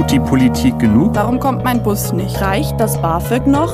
Tut 0.00 0.12
die 0.12 0.20
Politik 0.20 0.78
genug? 0.78 1.14
Warum 1.14 1.38
kommt 1.38 1.62
mein 1.62 1.82
Bus 1.82 2.14
nicht? 2.14 2.40
Reicht 2.40 2.80
das 2.80 3.02
BAföG 3.02 3.46
noch? 3.46 3.70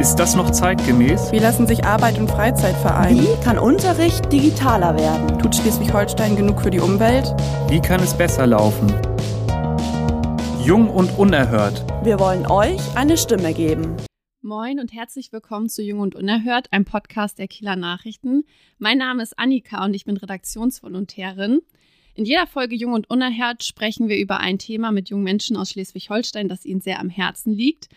Ist 0.00 0.16
das 0.16 0.34
noch 0.34 0.50
zeitgemäß? 0.50 1.30
Wie 1.30 1.38
lassen 1.38 1.68
sich 1.68 1.84
Arbeit 1.84 2.18
und 2.18 2.28
Freizeit 2.28 2.74
vereinen? 2.74 3.20
Wie 3.20 3.44
kann 3.44 3.56
Unterricht 3.56 4.32
digitaler 4.32 4.98
werden? 4.98 5.38
Tut 5.38 5.54
Schleswig-Holstein 5.54 6.34
genug 6.34 6.62
für 6.62 6.70
die 6.70 6.80
Umwelt? 6.80 7.32
Wie 7.68 7.78
kann 7.80 8.00
es 8.00 8.12
besser 8.12 8.48
laufen? 8.48 8.92
Jung 10.64 10.90
und 10.90 11.16
unerhört. 11.16 11.84
Wir 12.02 12.18
wollen 12.18 12.44
euch 12.48 12.80
eine 12.96 13.16
Stimme 13.16 13.54
geben. 13.54 13.96
Moin 14.42 14.80
und 14.80 14.92
herzlich 14.92 15.32
willkommen 15.32 15.68
zu 15.68 15.82
Jung 15.82 16.00
und 16.00 16.16
Unerhört, 16.16 16.72
einem 16.72 16.86
Podcast 16.86 17.38
der 17.38 17.46
Kieler 17.46 17.76
Nachrichten. 17.76 18.42
Mein 18.78 18.98
Name 18.98 19.22
ist 19.22 19.38
Annika 19.38 19.84
und 19.84 19.94
ich 19.94 20.06
bin 20.06 20.16
Redaktionsvolontärin. 20.16 21.60
In 22.16 22.24
jeder 22.24 22.46
Folge 22.46 22.76
Jung 22.76 22.92
und 22.92 23.10
Unerhört 23.10 23.64
sprechen 23.64 24.08
wir 24.08 24.16
über 24.16 24.38
ein 24.38 24.58
Thema 24.58 24.92
mit 24.92 25.10
jungen 25.10 25.24
Menschen 25.24 25.56
aus 25.56 25.70
Schleswig-Holstein, 25.70 26.48
das 26.48 26.64
ihnen 26.64 26.80
sehr 26.80 27.00
am 27.00 27.10
Herzen 27.10 27.52
liegt. 27.52 27.88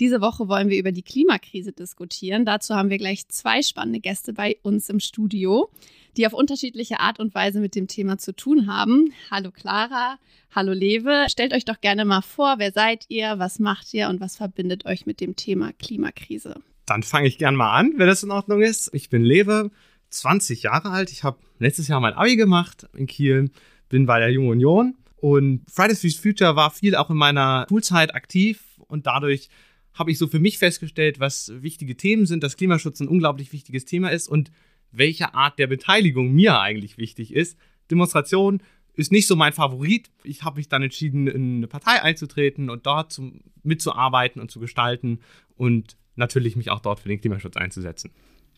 Diese 0.00 0.22
Woche 0.22 0.48
wollen 0.48 0.70
wir 0.70 0.78
über 0.78 0.90
die 0.90 1.02
Klimakrise 1.02 1.72
diskutieren. 1.72 2.46
Dazu 2.46 2.74
haben 2.74 2.88
wir 2.88 2.96
gleich 2.96 3.28
zwei 3.28 3.60
spannende 3.60 4.00
Gäste 4.00 4.32
bei 4.32 4.56
uns 4.62 4.88
im 4.88 5.00
Studio, 5.00 5.68
die 6.16 6.26
auf 6.26 6.32
unterschiedliche 6.32 7.00
Art 7.00 7.20
und 7.20 7.34
Weise 7.34 7.60
mit 7.60 7.74
dem 7.74 7.88
Thema 7.88 8.16
zu 8.16 8.34
tun 8.34 8.72
haben. 8.72 9.12
Hallo 9.30 9.50
Clara, 9.50 10.18
hallo 10.54 10.72
Lewe. 10.72 11.26
Stellt 11.28 11.52
euch 11.52 11.66
doch 11.66 11.82
gerne 11.82 12.06
mal 12.06 12.22
vor, 12.22 12.54
wer 12.56 12.72
seid 12.72 13.04
ihr, 13.08 13.38
was 13.38 13.58
macht 13.58 13.92
ihr 13.92 14.08
und 14.08 14.18
was 14.18 14.36
verbindet 14.36 14.86
euch 14.86 15.04
mit 15.04 15.20
dem 15.20 15.36
Thema 15.36 15.72
Klimakrise? 15.74 16.54
Dann 16.86 17.02
fange 17.02 17.28
ich 17.28 17.36
gern 17.36 17.54
mal 17.54 17.76
an, 17.76 17.92
wenn 17.96 18.06
das 18.06 18.22
in 18.22 18.30
Ordnung 18.30 18.62
ist. 18.62 18.88
Ich 18.94 19.10
bin 19.10 19.22
Lewe, 19.24 19.70
20 20.10 20.62
Jahre 20.62 20.90
alt. 20.90 21.10
Ich 21.10 21.24
habe 21.24 21.38
letztes 21.58 21.88
Jahr 21.88 22.00
mein 22.00 22.14
Abi 22.14 22.36
gemacht 22.36 22.86
in 22.94 23.06
Kiel, 23.06 23.50
bin 23.88 24.06
bei 24.06 24.18
der 24.20 24.30
Jungen 24.30 24.50
Union 24.50 24.94
und 25.16 25.62
Fridays 25.70 26.00
for 26.00 26.10
Future 26.10 26.56
war 26.56 26.70
viel 26.70 26.94
auch 26.94 27.10
in 27.10 27.16
meiner 27.16 27.66
Schulzeit 27.68 28.14
aktiv 28.14 28.62
und 28.86 29.06
dadurch 29.06 29.48
habe 29.94 30.10
ich 30.10 30.18
so 30.18 30.28
für 30.28 30.38
mich 30.38 30.58
festgestellt, 30.58 31.18
was 31.18 31.52
wichtige 31.56 31.96
Themen 31.96 32.24
sind, 32.26 32.42
dass 32.42 32.56
Klimaschutz 32.56 33.00
ein 33.00 33.08
unglaublich 33.08 33.52
wichtiges 33.52 33.84
Thema 33.84 34.10
ist 34.10 34.28
und 34.28 34.50
welche 34.92 35.34
Art 35.34 35.58
der 35.58 35.66
Beteiligung 35.66 36.32
mir 36.32 36.60
eigentlich 36.60 36.98
wichtig 36.98 37.34
ist. 37.34 37.58
Demonstration 37.90 38.62
ist 38.94 39.12
nicht 39.12 39.26
so 39.26 39.36
mein 39.36 39.52
Favorit. 39.52 40.10
Ich 40.22 40.42
habe 40.44 40.56
mich 40.56 40.68
dann 40.68 40.82
entschieden, 40.82 41.26
in 41.26 41.56
eine 41.56 41.66
Partei 41.66 42.02
einzutreten 42.02 42.70
und 42.70 42.86
dort 42.86 43.12
zum, 43.12 43.40
mitzuarbeiten 43.62 44.40
und 44.40 44.50
zu 44.50 44.60
gestalten 44.60 45.20
und 45.56 45.96
natürlich 46.16 46.56
mich 46.56 46.70
auch 46.70 46.80
dort 46.80 47.00
für 47.00 47.08
den 47.08 47.20
Klimaschutz 47.20 47.56
einzusetzen. 47.56 48.10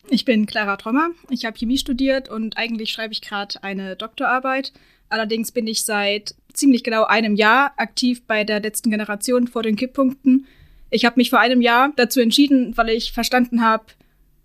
Ich 0.09 0.25
bin 0.25 0.45
Clara 0.45 0.77
Trommer. 0.77 1.09
Ich 1.29 1.45
habe 1.45 1.57
Chemie 1.57 1.77
studiert 1.77 2.29
und 2.29 2.57
eigentlich 2.57 2.91
schreibe 2.91 3.13
ich 3.13 3.21
gerade 3.21 3.63
eine 3.63 3.95
Doktorarbeit. 3.95 4.73
Allerdings 5.09 5.51
bin 5.51 5.67
ich 5.67 5.83
seit 5.83 6.35
ziemlich 6.53 6.83
genau 6.83 7.03
einem 7.03 7.35
Jahr 7.35 7.73
aktiv 7.77 8.23
bei 8.25 8.43
der 8.43 8.59
letzten 8.59 8.91
Generation 8.91 9.47
vor 9.47 9.63
den 9.63 9.75
Kipppunkten 9.75 10.47
ich 10.91 11.05
habe 11.05 11.15
mich 11.15 11.29
vor 11.29 11.39
einem 11.39 11.61
Jahr 11.61 11.93
dazu 11.95 12.19
entschieden, 12.19 12.77
weil 12.77 12.89
ich 12.89 13.13
verstanden 13.13 13.61
habe, 13.61 13.85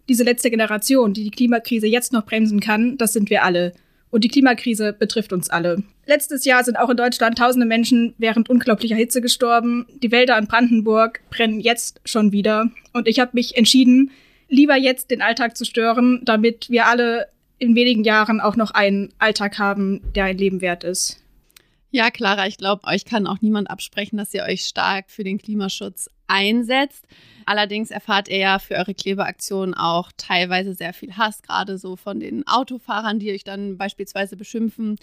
diese 0.08 0.22
letzte 0.22 0.48
Generation, 0.48 1.12
die 1.12 1.24
die 1.24 1.30
Klimakrise 1.32 1.88
jetzt 1.88 2.12
noch 2.12 2.24
bremsen 2.24 2.60
kann, 2.60 2.96
das 2.96 3.12
sind 3.12 3.28
wir 3.28 3.42
alle. 3.42 3.74
Und 4.10 4.22
die 4.22 4.28
Klimakrise 4.28 4.92
betrifft 4.92 5.32
uns 5.32 5.50
alle. 5.50 5.82
Letztes 6.06 6.44
Jahr 6.44 6.62
sind 6.62 6.76
auch 6.76 6.88
in 6.88 6.96
Deutschland 6.96 7.36
tausende 7.36 7.66
Menschen 7.66 8.14
während 8.16 8.48
unglaublicher 8.48 8.94
Hitze 8.94 9.20
gestorben. 9.20 9.86
Die 10.00 10.12
Wälder 10.12 10.38
in 10.38 10.46
Brandenburg 10.46 11.20
brennen 11.30 11.58
jetzt 11.58 12.00
schon 12.04 12.30
wieder. 12.30 12.70
Und 12.92 13.08
ich 13.08 13.18
habe 13.18 13.32
mich 13.34 13.56
entschieden, 13.56 14.12
lieber 14.48 14.76
jetzt 14.76 15.10
den 15.10 15.22
Alltag 15.22 15.56
zu 15.56 15.64
stören, 15.64 16.20
damit 16.24 16.70
wir 16.70 16.86
alle 16.86 17.28
in 17.58 17.74
wenigen 17.74 18.04
Jahren 18.04 18.40
auch 18.40 18.56
noch 18.56 18.70
einen 18.70 19.12
Alltag 19.18 19.58
haben, 19.58 20.00
der 20.14 20.24
ein 20.24 20.38
Leben 20.38 20.60
wert 20.60 20.84
ist. 20.84 21.22
Ja, 21.90 22.10
Clara, 22.10 22.46
ich 22.46 22.58
glaube, 22.58 22.84
euch 22.84 23.04
kann 23.04 23.26
auch 23.26 23.40
niemand 23.40 23.70
absprechen, 23.70 24.18
dass 24.18 24.34
ihr 24.34 24.42
euch 24.42 24.66
stark 24.66 25.10
für 25.10 25.24
den 25.24 25.38
Klimaschutz 25.38 26.10
einsetzt. 26.26 27.06
Allerdings 27.46 27.90
erfahrt 27.90 28.28
ihr 28.28 28.38
ja 28.38 28.58
für 28.58 28.74
eure 28.74 28.92
Klebeaktion 28.92 29.72
auch 29.72 30.10
teilweise 30.16 30.74
sehr 30.74 30.92
viel 30.92 31.16
Hass, 31.16 31.42
gerade 31.42 31.78
so 31.78 31.96
von 31.96 32.20
den 32.20 32.46
Autofahrern, 32.46 33.18
die 33.18 33.32
euch 33.32 33.44
dann 33.44 33.78
beispielsweise 33.78 34.36
beschimpfen. 34.36 34.96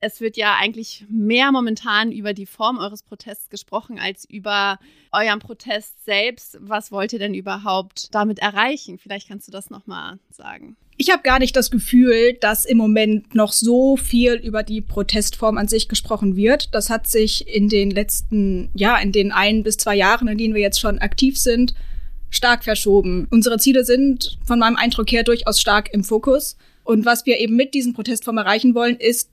Es 0.00 0.20
wird 0.20 0.36
ja 0.36 0.56
eigentlich 0.56 1.04
mehr 1.08 1.52
momentan 1.52 2.12
über 2.12 2.34
die 2.34 2.46
Form 2.46 2.78
eures 2.78 3.02
Protests 3.02 3.48
gesprochen 3.50 3.98
als 3.98 4.24
über 4.28 4.78
euren 5.12 5.38
Protest 5.38 6.04
selbst. 6.04 6.58
Was 6.60 6.92
wollt 6.92 7.12
ihr 7.12 7.18
denn 7.18 7.34
überhaupt 7.34 8.14
damit 8.14 8.38
erreichen? 8.38 8.98
Vielleicht 8.98 9.28
kannst 9.28 9.48
du 9.48 9.52
das 9.52 9.70
nochmal 9.70 10.18
sagen. 10.30 10.76
Ich 10.96 11.10
habe 11.10 11.22
gar 11.22 11.40
nicht 11.40 11.56
das 11.56 11.72
Gefühl, 11.72 12.34
dass 12.34 12.64
im 12.64 12.78
Moment 12.78 13.34
noch 13.34 13.52
so 13.52 13.96
viel 13.96 14.34
über 14.34 14.62
die 14.62 14.80
Protestform 14.80 15.58
an 15.58 15.66
sich 15.66 15.88
gesprochen 15.88 16.36
wird. 16.36 16.72
Das 16.72 16.88
hat 16.88 17.08
sich 17.08 17.48
in 17.48 17.68
den 17.68 17.90
letzten, 17.90 18.70
ja, 18.74 18.96
in 18.98 19.10
den 19.10 19.32
ein 19.32 19.64
bis 19.64 19.76
zwei 19.76 19.96
Jahren, 19.96 20.28
in 20.28 20.38
denen 20.38 20.54
wir 20.54 20.62
jetzt 20.62 20.78
schon 20.78 21.00
aktiv 21.00 21.36
sind, 21.36 21.74
stark 22.30 22.62
verschoben. 22.62 23.26
Unsere 23.30 23.58
Ziele 23.58 23.84
sind 23.84 24.38
von 24.44 24.58
meinem 24.58 24.76
Eindruck 24.76 25.10
her 25.10 25.24
durchaus 25.24 25.60
stark 25.60 25.92
im 25.92 26.04
Fokus. 26.04 26.56
Und 26.84 27.04
was 27.04 27.26
wir 27.26 27.40
eben 27.40 27.56
mit 27.56 27.74
diesen 27.74 27.94
Protestformen 27.94 28.44
erreichen 28.44 28.74
wollen, 28.74 28.96
ist 28.96 29.30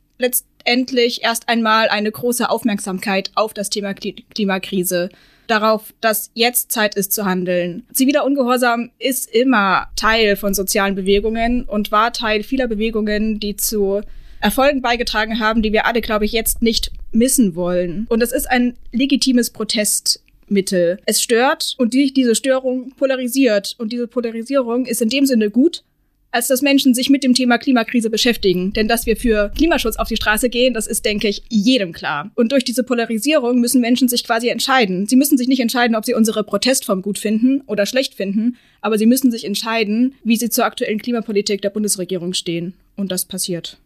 letztendlich 0.61 1.23
erst 1.23 1.49
einmal 1.49 1.89
eine 1.89 2.11
große 2.11 2.49
Aufmerksamkeit 2.49 3.31
auf 3.35 3.53
das 3.53 3.69
Thema 3.69 3.93
Klimakrise 3.93 5.09
darauf, 5.47 5.93
dass 5.99 6.31
jetzt 6.33 6.71
Zeit 6.71 6.95
ist 6.95 7.11
zu 7.11 7.25
handeln. 7.25 7.83
Ziviler 7.91 8.23
Ungehorsam 8.25 8.91
ist 8.99 9.29
immer 9.33 9.87
Teil 9.95 10.35
von 10.35 10.53
sozialen 10.53 10.95
Bewegungen 10.95 11.63
und 11.63 11.91
war 11.91 12.13
Teil 12.13 12.43
vieler 12.43 12.67
Bewegungen, 12.67 13.39
die 13.39 13.57
zu 13.57 14.01
Erfolgen 14.39 14.81
beigetragen 14.81 15.39
haben, 15.39 15.61
die 15.61 15.73
wir 15.73 15.85
alle, 15.85 16.01
glaube 16.01 16.25
ich, 16.25 16.31
jetzt 16.31 16.61
nicht 16.61 16.91
missen 17.11 17.55
wollen. 17.55 18.05
Und 18.09 18.23
es 18.23 18.31
ist 18.31 18.49
ein 18.49 18.75
legitimes 18.91 19.49
Protestmittel. 19.49 20.99
Es 21.05 21.21
stört 21.21 21.75
und 21.77 21.93
die, 21.93 22.13
diese 22.13 22.33
Störung 22.33 22.91
polarisiert. 22.91 23.75
Und 23.77 23.91
diese 23.91 24.07
Polarisierung 24.07 24.85
ist 24.85 25.01
in 25.01 25.09
dem 25.09 25.25
Sinne 25.25 25.49
gut, 25.49 25.83
als 26.31 26.47
dass 26.47 26.61
Menschen 26.61 26.93
sich 26.93 27.09
mit 27.09 27.23
dem 27.23 27.33
Thema 27.33 27.57
Klimakrise 27.57 28.09
beschäftigen. 28.09 28.73
Denn 28.73 28.87
dass 28.87 29.05
wir 29.05 29.17
für 29.17 29.51
Klimaschutz 29.55 29.97
auf 29.97 30.07
die 30.07 30.15
Straße 30.15 30.49
gehen, 30.49 30.73
das 30.73 30.87
ist, 30.87 31.05
denke 31.05 31.27
ich, 31.27 31.43
jedem 31.49 31.91
klar. 31.91 32.31
Und 32.35 32.51
durch 32.51 32.63
diese 32.63 32.83
Polarisierung 32.83 33.59
müssen 33.59 33.81
Menschen 33.81 34.07
sich 34.07 34.23
quasi 34.23 34.49
entscheiden. 34.49 35.07
Sie 35.07 35.15
müssen 35.15 35.37
sich 35.37 35.47
nicht 35.47 35.59
entscheiden, 35.59 35.95
ob 35.95 36.05
sie 36.05 36.13
unsere 36.13 36.43
Protestform 36.43 37.01
gut 37.01 37.19
finden 37.19 37.61
oder 37.67 37.85
schlecht 37.85 38.15
finden, 38.15 38.57
aber 38.79 38.97
sie 38.97 39.05
müssen 39.05 39.31
sich 39.31 39.45
entscheiden, 39.45 40.15
wie 40.23 40.37
sie 40.37 40.49
zur 40.49 40.65
aktuellen 40.65 40.99
Klimapolitik 40.99 41.61
der 41.61 41.69
Bundesregierung 41.69 42.33
stehen. 42.33 42.73
Und 42.95 43.11
das 43.11 43.25
passiert. 43.25 43.79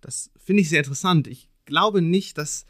Das 0.00 0.30
finde 0.38 0.62
ich 0.62 0.68
sehr 0.68 0.80
interessant. 0.80 1.26
Ich 1.26 1.48
glaube 1.64 2.02
nicht, 2.02 2.38
dass 2.38 2.66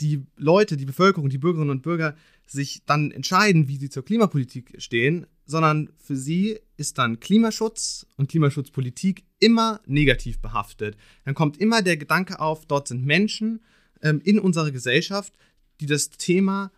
die 0.00 0.22
Leute, 0.36 0.76
die 0.76 0.86
Bevölkerung, 0.86 1.28
die 1.28 1.38
Bürgerinnen 1.38 1.70
und 1.70 1.82
Bürger 1.82 2.14
sich 2.46 2.82
dann 2.86 3.10
entscheiden, 3.10 3.68
wie 3.68 3.76
sie 3.76 3.90
zur 3.90 4.04
Klimapolitik 4.04 4.74
stehen, 4.78 5.26
sondern 5.48 5.90
für 5.98 6.14
sie 6.14 6.60
ist 6.76 6.98
dann 6.98 7.18
Klimaschutz 7.18 8.06
und 8.16 8.28
Klimaschutzpolitik 8.28 9.24
immer 9.40 9.80
negativ 9.86 10.40
behaftet. 10.40 10.96
Dann 11.24 11.34
kommt 11.34 11.56
immer 11.56 11.82
der 11.82 11.96
Gedanke 11.96 12.38
auf, 12.38 12.66
dort 12.66 12.86
sind 12.86 13.04
Menschen 13.04 13.60
ähm, 14.02 14.20
in 14.22 14.38
unserer 14.38 14.70
Gesellschaft, 14.70 15.32
die 15.80 15.86
das 15.86 16.10
Thema 16.10 16.70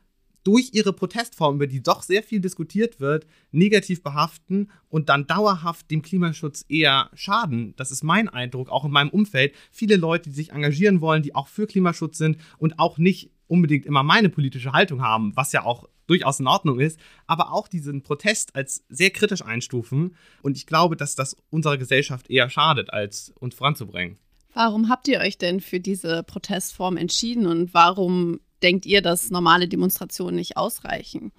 durch 0.45 0.71
ihre 0.73 0.93
Protestform, 0.93 1.57
über 1.57 1.67
die 1.67 1.83
doch 1.83 2.03
sehr 2.03 2.23
viel 2.23 2.41
diskutiert 2.41 3.01
wird, 3.01 3.27
negativ 3.51 4.03
behaften 4.03 4.71
und 4.89 5.09
dann 5.09 5.27
dauerhaft 5.27 5.91
dem 5.91 6.01
Klimaschutz 6.01 6.65
eher 6.69 7.11
schaden. 7.15 7.75
Das 7.77 7.91
ist 7.91 8.05
mein 8.05 8.29
Eindruck, 8.29 8.71
auch 8.71 8.85
in 8.85 8.91
meinem 8.91 9.11
Umfeld. 9.11 9.55
Viele 9.71 9.97
Leute, 9.97 10.31
die 10.31 10.37
sich 10.37 10.53
engagieren 10.53 11.01
wollen, 11.01 11.23
die 11.23 11.35
auch 11.35 11.49
für 11.49 11.67
Klimaschutz 11.67 12.19
sind 12.19 12.39
und 12.57 12.79
auch 12.79 12.97
nicht 12.99 13.33
unbedingt 13.49 13.85
immer 13.85 14.05
meine 14.05 14.29
politische 14.29 14.73
Haltung 14.73 15.03
haben, 15.03 15.37
was 15.37 15.53
ja 15.53 15.65
auch 15.65 15.89
durchaus 16.11 16.41
in 16.41 16.49
Ordnung 16.49 16.81
ist, 16.81 16.99
aber 17.27 17.53
auch 17.53 17.69
diesen 17.69 18.03
Protest 18.03 18.55
als 18.57 18.85
sehr 18.89 19.11
kritisch 19.11 19.43
einstufen. 19.43 20.17
Und 20.43 20.57
ich 20.57 20.67
glaube, 20.67 20.97
dass 20.97 21.15
das 21.15 21.37
unserer 21.51 21.79
Gesellschaft 21.79 22.29
eher 22.29 22.51
schadet, 22.51 22.93
als 22.93 23.33
uns 23.39 23.55
voranzubringen. 23.55 24.19
Warum 24.53 24.89
habt 24.89 25.07
ihr 25.07 25.21
euch 25.21 25.39
denn 25.39 25.61
für 25.61 25.79
diese 25.79 26.25
Protestform 26.25 26.97
entschieden 26.97 27.47
und 27.47 27.73
warum 27.73 28.41
denkt 28.63 28.85
ihr, 28.85 29.01
dass 29.01 29.31
normale 29.31 29.69
Demonstrationen 29.69 30.37
nicht 30.37 30.57
ausreichen? 30.57 31.31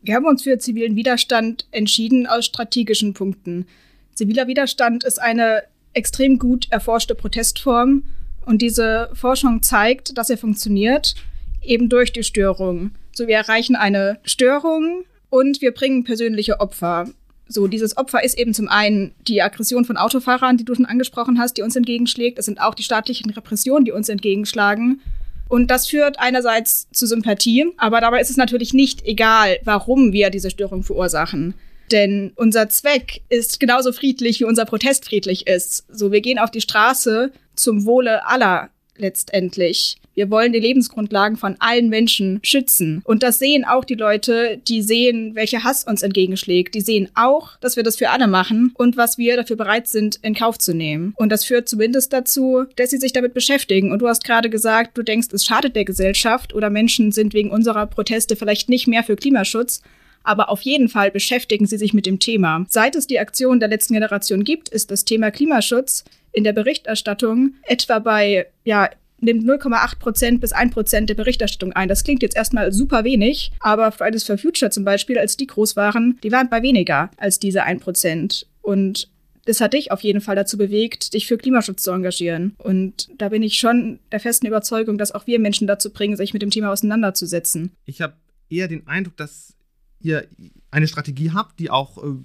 Wir 0.00 0.14
haben 0.14 0.24
uns 0.24 0.42
für 0.42 0.58
zivilen 0.58 0.96
Widerstand 0.96 1.66
entschieden 1.70 2.26
aus 2.26 2.46
strategischen 2.46 3.12
Punkten. 3.12 3.66
Ziviler 4.14 4.46
Widerstand 4.46 5.04
ist 5.04 5.20
eine 5.20 5.64
extrem 5.92 6.38
gut 6.38 6.68
erforschte 6.70 7.14
Protestform 7.14 8.04
und 8.46 8.62
diese 8.62 9.10
Forschung 9.12 9.62
zeigt, 9.62 10.16
dass 10.16 10.30
er 10.30 10.38
funktioniert, 10.38 11.16
eben 11.62 11.88
durch 11.88 12.12
die 12.12 12.22
Störung. 12.22 12.92
So, 13.16 13.26
wir 13.26 13.36
erreichen 13.36 13.76
eine 13.76 14.18
Störung 14.24 15.06
und 15.30 15.62
wir 15.62 15.72
bringen 15.72 16.04
persönliche 16.04 16.60
Opfer. 16.60 17.08
So, 17.48 17.66
dieses 17.66 17.96
Opfer 17.96 18.22
ist 18.22 18.38
eben 18.38 18.52
zum 18.52 18.68
einen 18.68 19.14
die 19.26 19.40
Aggression 19.40 19.86
von 19.86 19.96
Autofahrern, 19.96 20.58
die 20.58 20.66
du 20.66 20.74
schon 20.74 20.84
angesprochen 20.84 21.38
hast, 21.38 21.56
die 21.56 21.62
uns 21.62 21.74
entgegenschlägt. 21.76 22.38
Es 22.38 22.44
sind 22.44 22.60
auch 22.60 22.74
die 22.74 22.82
staatlichen 22.82 23.30
Repressionen, 23.30 23.86
die 23.86 23.92
uns 23.92 24.10
entgegenschlagen. 24.10 25.00
Und 25.48 25.70
das 25.70 25.86
führt 25.86 26.18
einerseits 26.18 26.90
zu 26.90 27.06
Sympathie, 27.06 27.64
aber 27.78 28.02
dabei 28.02 28.20
ist 28.20 28.28
es 28.28 28.36
natürlich 28.36 28.74
nicht 28.74 29.06
egal, 29.06 29.60
warum 29.64 30.12
wir 30.12 30.28
diese 30.28 30.50
Störung 30.50 30.82
verursachen. 30.82 31.54
Denn 31.90 32.32
unser 32.36 32.68
Zweck 32.68 33.22
ist 33.30 33.60
genauso 33.60 33.92
friedlich, 33.92 34.40
wie 34.40 34.44
unser 34.44 34.66
Protest 34.66 35.06
friedlich 35.06 35.46
ist. 35.46 35.86
So, 35.88 36.12
wir 36.12 36.20
gehen 36.20 36.38
auf 36.38 36.50
die 36.50 36.60
Straße 36.60 37.32
zum 37.54 37.86
Wohle 37.86 38.26
aller 38.26 38.68
letztendlich. 38.98 39.96
Wir 40.16 40.30
wollen 40.30 40.54
die 40.54 40.60
Lebensgrundlagen 40.60 41.36
von 41.36 41.56
allen 41.58 41.90
Menschen 41.90 42.40
schützen. 42.42 43.02
Und 43.04 43.22
das 43.22 43.38
sehen 43.38 43.66
auch 43.66 43.84
die 43.84 43.94
Leute, 43.94 44.58
die 44.66 44.80
sehen, 44.80 45.34
welcher 45.34 45.62
Hass 45.62 45.84
uns 45.84 46.02
entgegenschlägt. 46.02 46.74
Die 46.74 46.80
sehen 46.80 47.10
auch, 47.14 47.58
dass 47.58 47.76
wir 47.76 47.82
das 47.82 47.96
für 47.96 48.08
alle 48.08 48.26
machen 48.26 48.72
und 48.78 48.96
was 48.96 49.18
wir 49.18 49.36
dafür 49.36 49.56
bereit 49.56 49.88
sind, 49.88 50.18
in 50.22 50.34
Kauf 50.34 50.56
zu 50.56 50.72
nehmen. 50.72 51.12
Und 51.16 51.30
das 51.30 51.44
führt 51.44 51.68
zumindest 51.68 52.14
dazu, 52.14 52.64
dass 52.76 52.90
sie 52.90 52.96
sich 52.96 53.12
damit 53.12 53.34
beschäftigen. 53.34 53.92
Und 53.92 54.00
du 54.00 54.08
hast 54.08 54.24
gerade 54.24 54.48
gesagt, 54.48 54.96
du 54.96 55.02
denkst, 55.02 55.28
es 55.32 55.44
schadet 55.44 55.76
der 55.76 55.84
Gesellschaft 55.84 56.54
oder 56.54 56.70
Menschen 56.70 57.12
sind 57.12 57.34
wegen 57.34 57.50
unserer 57.50 57.86
Proteste 57.86 58.36
vielleicht 58.36 58.70
nicht 58.70 58.88
mehr 58.88 59.04
für 59.04 59.16
Klimaschutz 59.16 59.82
aber 60.26 60.48
auf 60.48 60.62
jeden 60.62 60.88
Fall 60.88 61.12
beschäftigen 61.12 61.66
sie 61.66 61.78
sich 61.78 61.94
mit 61.94 62.04
dem 62.04 62.18
Thema. 62.18 62.66
Seit 62.68 62.96
es 62.96 63.06
die 63.06 63.20
Aktion 63.20 63.60
der 63.60 63.68
letzten 63.68 63.94
Generation 63.94 64.42
gibt, 64.42 64.68
ist 64.68 64.90
das 64.90 65.04
Thema 65.04 65.30
Klimaschutz 65.30 66.04
in 66.32 66.42
der 66.42 66.52
Berichterstattung 66.52 67.54
etwa 67.62 68.00
bei 68.00 68.46
ja, 68.64 68.90
nimmt 69.20 69.44
0,8 69.44 69.98
Prozent 69.98 70.40
bis 70.40 70.52
1 70.52 70.72
Prozent 70.72 71.08
der 71.10 71.14
Berichterstattung 71.14 71.72
ein. 71.72 71.88
Das 71.88 72.04
klingt 72.04 72.22
jetzt 72.22 72.36
erstmal 72.36 72.72
super 72.72 73.04
wenig, 73.04 73.52
aber 73.60 73.92
Fridays 73.92 74.24
for 74.24 74.38
Future 74.38 74.70
zum 74.70 74.84
Beispiel, 74.84 75.18
als 75.18 75.36
die 75.36 75.46
groß 75.46 75.76
waren, 75.76 76.18
die 76.22 76.32
waren 76.32 76.50
bei 76.50 76.62
weniger 76.62 77.10
als 77.16 77.38
diese 77.38 77.62
1 77.62 77.82
Prozent. 77.82 78.46
Und 78.62 79.08
das 79.46 79.60
hat 79.60 79.74
dich 79.74 79.92
auf 79.92 80.00
jeden 80.00 80.20
Fall 80.20 80.36
dazu 80.36 80.58
bewegt, 80.58 81.14
dich 81.14 81.26
für 81.26 81.38
Klimaschutz 81.38 81.82
zu 81.82 81.92
engagieren. 81.92 82.54
Und 82.58 83.08
da 83.16 83.28
bin 83.28 83.42
ich 83.42 83.58
schon 83.58 84.00
der 84.12 84.20
festen 84.20 84.46
Überzeugung, 84.46 84.98
dass 84.98 85.12
auch 85.12 85.26
wir 85.26 85.38
Menschen 85.38 85.66
dazu 85.66 85.92
bringen, 85.92 86.16
sich 86.16 86.32
mit 86.32 86.42
dem 86.42 86.50
Thema 86.50 86.72
auseinanderzusetzen. 86.72 87.70
Ich 87.84 88.00
habe 88.00 88.14
eher 88.50 88.68
den 88.68 88.86
Eindruck, 88.86 89.16
dass 89.16 89.54
ihr 90.00 90.26
eine 90.70 90.88
Strategie 90.88 91.30
habt, 91.30 91.58
die 91.60 91.70
auch 91.70 92.02
äh, 92.02 92.16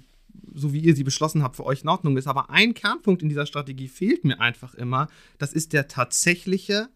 so 0.54 0.72
wie 0.72 0.80
ihr 0.80 0.94
sie 0.94 1.04
beschlossen 1.04 1.42
habt, 1.42 1.56
für 1.56 1.66
euch 1.66 1.82
in 1.82 1.88
Ordnung 1.88 2.16
ist. 2.16 2.26
Aber 2.26 2.50
ein 2.50 2.74
Kernpunkt 2.74 3.22
in 3.22 3.28
dieser 3.28 3.46
Strategie 3.46 3.88
fehlt 3.88 4.24
mir 4.24 4.40
einfach 4.40 4.74
immer. 4.74 5.08
Das 5.38 5.52
ist 5.52 5.72
der 5.72 5.88
tatsächliche 5.88 6.88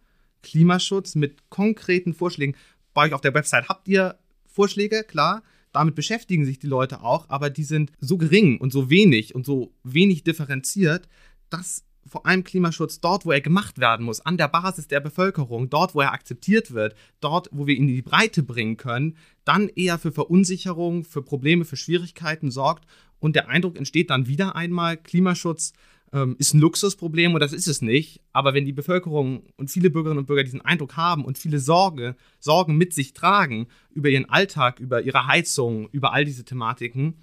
Klimaschutz 0.43 1.14
mit 1.14 1.50
konkreten 1.50 2.14
Vorschlägen. 2.14 2.56
Bei 2.94 3.06
euch 3.06 3.12
auf 3.12 3.20
der 3.20 3.35
Website 3.35 3.69
habt 3.69 3.88
ihr 3.88 4.17
Vorschläge, 4.47 5.05
klar. 5.05 5.43
Damit 5.73 5.94
beschäftigen 5.94 6.47
sich 6.47 6.58
die 6.58 6.69
Leute 6.69 7.03
auch, 7.03 7.29
aber 7.29 7.50
die 7.50 7.64
sind 7.64 7.93
so 8.00 8.17
gering 8.17 8.58
und 8.58 8.73
so 8.73 8.88
wenig 8.88 9.35
und 9.35 9.44
so 9.44 9.75
wenig 9.82 10.25
differenziert, 10.25 11.06
dass 11.50 11.85
vor 12.06 12.25
allem 12.25 12.44
Klimaschutz 12.44 13.00
dort, 13.00 13.26
wo 13.26 13.32
er 13.32 13.41
gemacht 13.41 13.79
werden 13.79 14.06
muss, 14.06 14.20
an 14.20 14.37
der 14.37 14.49
Basis 14.49 14.88
der 14.88 15.00
Bevölkerung, 15.00 15.69
dort, 15.69 15.94
wo 15.94 16.00
er 16.00 16.12
akzeptiert 16.12 16.73
wird, 16.73 16.94
dort, 17.20 17.49
wo 17.53 17.67
wir 17.67 17.75
ihn 17.75 17.88
in 17.88 17.94
die 17.94 18.03
Breite 18.03 18.43
bringen 18.43 18.76
können, 18.76 19.17
dann 19.44 19.69
eher 19.69 19.99
für 19.99 20.12
Verunsicherung, 20.12 21.05
für 21.05 21.23
Probleme, 21.23 21.64
für 21.64 21.76
Schwierigkeiten 21.76 22.50
sorgt 22.50 22.87
und 23.18 23.36
der 23.36 23.48
Eindruck 23.48 23.76
entsteht 23.76 24.10
dann 24.10 24.26
wieder 24.26 24.56
einmal, 24.56 24.96
Klimaschutz 24.96 25.72
ähm, 26.12 26.36
ist 26.38 26.54
ein 26.54 26.60
Luxusproblem 26.60 27.34
und 27.34 27.40
das 27.40 27.52
ist 27.52 27.66
es 27.66 27.82
nicht. 27.82 28.20
Aber 28.32 28.54
wenn 28.54 28.64
die 28.64 28.72
Bevölkerung 28.72 29.44
und 29.56 29.70
viele 29.70 29.90
Bürgerinnen 29.90 30.18
und 30.18 30.26
Bürger 30.26 30.44
diesen 30.44 30.60
Eindruck 30.60 30.96
haben 30.96 31.24
und 31.24 31.38
viele 31.38 31.58
Sorge, 31.58 32.16
Sorgen 32.38 32.76
mit 32.76 32.94
sich 32.94 33.12
tragen 33.12 33.66
über 33.90 34.08
ihren 34.08 34.28
Alltag, 34.28 34.80
über 34.80 35.02
ihre 35.02 35.26
Heizung, 35.26 35.88
über 35.90 36.12
all 36.12 36.24
diese 36.24 36.44
Thematiken, 36.44 37.14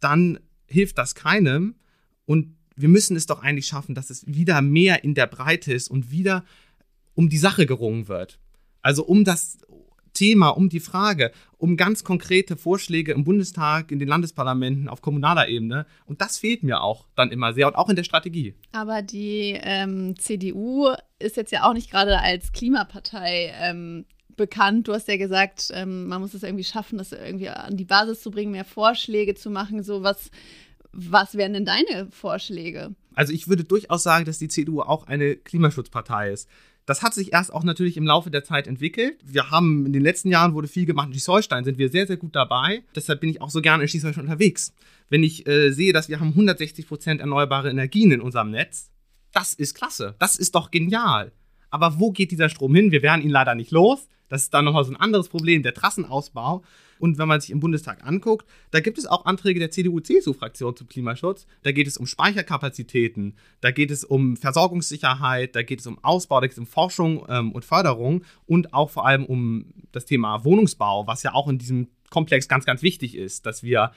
dann 0.00 0.38
hilft 0.66 0.98
das 0.98 1.14
keinem. 1.14 1.76
Und 2.24 2.56
wir 2.76 2.88
müssen 2.88 3.16
es 3.16 3.26
doch 3.26 3.42
eigentlich 3.42 3.66
schaffen, 3.66 3.94
dass 3.94 4.10
es 4.10 4.26
wieder 4.26 4.60
mehr 4.60 5.02
in 5.04 5.14
der 5.14 5.26
Breite 5.26 5.72
ist 5.72 5.88
und 5.88 6.10
wieder 6.10 6.44
um 7.14 7.28
die 7.28 7.38
Sache 7.38 7.66
gerungen 7.66 8.08
wird. 8.08 8.38
Also 8.82 9.04
um 9.04 9.24
das, 9.24 9.58
Thema, 10.16 10.48
um 10.48 10.68
die 10.68 10.80
Frage, 10.80 11.30
um 11.58 11.76
ganz 11.76 12.02
konkrete 12.02 12.56
Vorschläge 12.56 13.12
im 13.12 13.24
Bundestag, 13.24 13.92
in 13.92 13.98
den 13.98 14.08
Landesparlamenten, 14.08 14.88
auf 14.88 15.02
kommunaler 15.02 15.48
Ebene. 15.48 15.86
Und 16.06 16.20
das 16.20 16.38
fehlt 16.38 16.62
mir 16.62 16.80
auch 16.80 17.06
dann 17.14 17.30
immer 17.30 17.52
sehr 17.52 17.66
und 17.66 17.76
auch 17.76 17.88
in 17.88 17.96
der 17.96 18.04
Strategie. 18.04 18.54
Aber 18.72 19.02
die 19.02 19.58
ähm, 19.62 20.18
CDU 20.18 20.88
ist 21.18 21.36
jetzt 21.36 21.52
ja 21.52 21.64
auch 21.64 21.74
nicht 21.74 21.90
gerade 21.90 22.18
als 22.18 22.52
Klimapartei 22.52 23.52
ähm, 23.60 24.06
bekannt. 24.36 24.88
Du 24.88 24.94
hast 24.94 25.06
ja 25.08 25.16
gesagt, 25.16 25.70
ähm, 25.74 26.06
man 26.06 26.20
muss 26.20 26.34
es 26.34 26.42
irgendwie 26.42 26.64
schaffen, 26.64 26.98
das 26.98 27.12
irgendwie 27.12 27.50
an 27.50 27.76
die 27.76 27.84
Basis 27.84 28.22
zu 28.22 28.30
bringen, 28.30 28.52
mehr 28.52 28.64
Vorschläge 28.64 29.34
zu 29.34 29.50
machen. 29.50 29.82
So 29.82 30.02
was, 30.02 30.30
was 30.92 31.34
wären 31.34 31.52
denn 31.52 31.66
deine 31.66 32.08
Vorschläge? 32.10 32.94
Also 33.14 33.32
ich 33.32 33.48
würde 33.48 33.64
durchaus 33.64 34.02
sagen, 34.02 34.24
dass 34.24 34.38
die 34.38 34.48
CDU 34.48 34.80
auch 34.80 35.06
eine 35.06 35.36
Klimaschutzpartei 35.36 36.32
ist. 36.32 36.48
Das 36.86 37.02
hat 37.02 37.14
sich 37.14 37.32
erst 37.32 37.52
auch 37.52 37.64
natürlich 37.64 37.96
im 37.96 38.06
Laufe 38.06 38.30
der 38.30 38.44
Zeit 38.44 38.68
entwickelt. 38.68 39.18
Wir 39.24 39.50
haben 39.50 39.86
in 39.86 39.92
den 39.92 40.02
letzten 40.02 40.30
Jahren 40.30 40.54
wurde 40.54 40.68
viel 40.68 40.86
gemacht. 40.86 41.08
In 41.08 41.14
Schleswig-Holstein 41.14 41.64
sind 41.64 41.78
wir 41.78 41.90
sehr, 41.90 42.06
sehr 42.06 42.16
gut 42.16 42.36
dabei. 42.36 42.84
Deshalb 42.94 43.20
bin 43.20 43.28
ich 43.28 43.42
auch 43.42 43.50
so 43.50 43.60
gerne 43.60 43.82
in 43.82 43.88
Schleswig-Holstein 43.88 44.24
unterwegs. 44.24 44.72
Wenn 45.08 45.24
ich 45.24 45.48
äh, 45.48 45.72
sehe, 45.72 45.92
dass 45.92 46.08
wir 46.08 46.20
haben 46.20 46.28
160 46.28 46.86
Prozent 46.86 47.20
erneuerbare 47.20 47.70
Energien 47.70 48.12
in 48.12 48.20
unserem 48.20 48.52
Netz, 48.52 48.92
das 49.32 49.52
ist 49.52 49.74
klasse. 49.74 50.14
Das 50.20 50.36
ist 50.36 50.54
doch 50.54 50.70
genial. 50.70 51.32
Aber 51.70 51.98
wo 51.98 52.12
geht 52.12 52.30
dieser 52.30 52.48
Strom 52.48 52.74
hin? 52.74 52.92
Wir 52.92 53.02
werden 53.02 53.20
ihn 53.20 53.30
leider 53.30 53.56
nicht 53.56 53.72
los. 53.72 54.06
Das 54.28 54.42
ist 54.42 54.54
dann 54.54 54.64
nochmal 54.64 54.84
so 54.84 54.92
ein 54.92 54.96
anderes 54.96 55.28
Problem, 55.28 55.64
der 55.64 55.74
Trassenausbau. 55.74 56.62
Und 56.98 57.18
wenn 57.18 57.28
man 57.28 57.40
sich 57.40 57.50
im 57.50 57.60
Bundestag 57.60 58.06
anguckt, 58.06 58.46
da 58.70 58.80
gibt 58.80 58.98
es 58.98 59.06
auch 59.06 59.24
Anträge 59.24 59.60
der 59.60 59.70
CDU-CSU-Fraktion 59.70 60.76
zum 60.76 60.88
Klimaschutz. 60.88 61.46
Da 61.62 61.72
geht 61.72 61.86
es 61.86 61.96
um 61.96 62.06
Speicherkapazitäten, 62.06 63.34
da 63.60 63.70
geht 63.70 63.90
es 63.90 64.04
um 64.04 64.36
Versorgungssicherheit, 64.36 65.54
da 65.54 65.62
geht 65.62 65.80
es 65.80 65.86
um 65.86 66.02
Ausbau, 66.02 66.40
da 66.40 66.46
geht 66.46 66.52
es 66.52 66.58
um 66.58 66.66
Forschung 66.66 67.26
ähm, 67.28 67.52
und 67.52 67.64
Förderung 67.64 68.24
und 68.46 68.72
auch 68.74 68.90
vor 68.90 69.06
allem 69.06 69.24
um 69.24 69.72
das 69.92 70.04
Thema 70.04 70.44
Wohnungsbau, 70.44 71.06
was 71.06 71.22
ja 71.22 71.34
auch 71.34 71.48
in 71.48 71.58
diesem 71.58 71.88
Komplex 72.10 72.48
ganz, 72.48 72.64
ganz 72.64 72.82
wichtig 72.82 73.16
ist, 73.16 73.46
dass 73.46 73.62
wir 73.62 73.92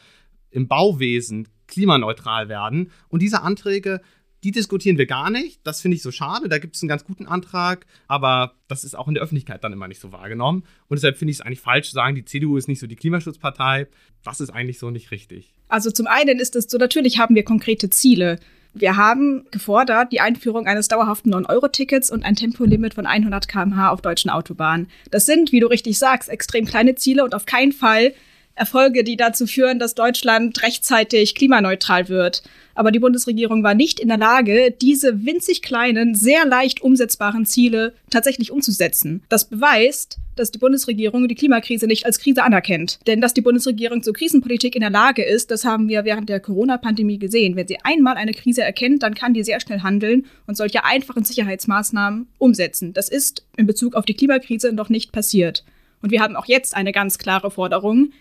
im 0.52 0.68
Bauwesen 0.68 1.48
klimaneutral 1.68 2.50
werden. 2.50 2.92
Und 3.08 3.22
diese 3.22 3.42
Anträge, 3.42 4.02
die 4.44 4.52
diskutieren 4.52 4.98
wir 4.98 5.06
gar 5.06 5.30
nicht. 5.30 5.60
Das 5.66 5.82
finde 5.82 5.96
ich 5.96 6.02
so 6.02 6.12
schade. 6.12 6.50
Da 6.50 6.60
gibt 6.60 6.76
es 6.76 6.82
einen 6.82 6.90
ganz 6.90 7.04
guten 7.04 7.26
Antrag, 7.26 7.86
aber 8.08 8.54
das 8.68 8.84
ist 8.84 8.98
auch 8.98 9.08
in 9.08 9.14
der 9.14 9.24
Öffentlichkeit 9.24 9.64
dann 9.64 9.74
immer 9.74 9.88
nicht 9.88 10.00
so 10.00 10.12
wahrgenommen. 10.12 10.64
Und 10.88 10.96
deshalb 10.96 11.18
finde 11.18 11.32
ich 11.32 11.38
es 11.38 11.42
eigentlich 11.42 11.60
falsch 11.60 11.90
zu 11.90 11.94
sagen, 11.94 12.16
die 12.16 12.26
CDU 12.26 12.58
ist 12.58 12.68
nicht 12.68 12.80
so 12.80 12.88
die 12.88 12.96
Klimaschutzpartei. 12.96 13.88
Das 14.24 14.40
ist 14.40 14.50
eigentlich 14.50 14.80
so 14.80 14.92
nicht 14.92 15.12
richtig. 15.12 15.54
Also 15.68 15.92
zum 15.92 16.08
einen 16.08 16.40
ist 16.40 16.56
es 16.56 16.66
so, 16.66 16.78
natürlich 16.78 17.20
haben 17.20 17.36
wir 17.36 17.44
konkrete 17.44 17.90
Ziele. 17.90 18.40
Wir 18.74 18.98
haben 18.98 19.46
gefordert 19.52 20.12
die 20.12 20.22
Einführung 20.22 20.68
eines 20.68 20.88
dauerhaften 20.88 21.34
9-Euro-Tickets 21.34 22.12
und 22.12 22.24
ein 22.24 22.36
Tempolimit 22.36 22.94
von 22.94 23.08
100 23.08 23.48
km/h 23.48 23.90
auf 23.90 24.02
deutschen 24.02 24.30
Autobahnen. 24.30 24.88
Das 25.10 25.26
sind, 25.26 25.52
wie 25.52 25.60
du 25.60 25.68
richtig 25.68 25.98
sagst, 25.98 26.30
extrem 26.30 26.66
kleine 26.66 26.96
Ziele 26.96 27.24
und 27.24 27.34
auf 27.34 27.46
keinen 27.46 27.72
Fall 27.72 28.14
Erfolge, 28.60 29.04
die 29.04 29.18
dazu 29.18 29.48
führen, 29.48 29.80
dass 29.80 29.96
Deutschland 29.96 30.62
rechtzeitig 30.62 31.34
klimaneutral 31.34 32.10
wird. 32.10 32.44
Aber 32.76 32.92
die 32.92 33.00
Bundesregierung 33.00 33.64
war 33.64 33.74
nicht 33.74 34.00
in 34.00 34.08
der 34.10 34.18
Lage, 34.18 34.72
diese 34.72 35.26
winzig 35.26 35.62
kleinen, 35.62 36.16
sehr 36.16 36.46
leicht 36.46 36.82
umsetzbaren 36.82 37.46
Ziele 37.46 37.94
tatsächlich 38.10 38.52
umzusetzen. 38.52 39.24
Das 39.30 39.50
beweist, 39.50 40.18
dass 40.36 40.52
die 40.52 40.60
Bundesregierung 40.60 41.28
die 41.28 41.36
Klimakrise 41.36 41.88
nicht 41.88 42.06
als 42.06 42.20
Krise 42.20 42.44
anerkennt. 42.44 43.00
Denn 43.08 43.20
dass 43.20 43.34
die 43.34 43.42
Bundesregierung 43.42 44.02
zur 44.04 44.14
Krisenpolitik 44.14 44.76
in 44.76 44.82
der 44.82 44.90
Lage 44.90 45.24
ist, 45.24 45.52
das 45.52 45.66
haben 45.66 45.90
wir 45.90 46.06
während 46.06 46.30
der 46.30 46.40
Corona-Pandemie 46.40 47.20
gesehen. 47.20 47.56
Wenn 47.56 47.68
sie 47.68 47.80
einmal 47.84 48.16
eine 48.16 48.34
Krise 48.34 48.62
erkennt, 48.62 49.04
dann 49.04 49.14
kann 49.14 49.34
die 49.34 49.44
sehr 49.44 49.60
schnell 49.60 49.82
handeln 49.82 50.26
und 50.48 50.56
solche 50.56 50.86
einfachen 50.86 51.26
Sicherheitsmaßnahmen 51.26 52.28
umsetzen. 52.38 52.94
Das 52.94 53.10
ist 53.10 53.46
in 53.58 53.68
Bezug 53.68 53.96
auf 53.96 54.06
die 54.06 54.14
Klimakrise 54.14 54.72
noch 54.72 54.90
nicht 54.90 55.12
passiert. 55.12 55.66
Und 56.02 56.12
wir 56.12 56.22
haben 56.22 56.38
auch 56.38 56.46
jetzt 56.46 56.76
eine 56.76 56.94
ganz 56.94 57.18
klare 57.18 57.52
Forderung, 57.52 58.12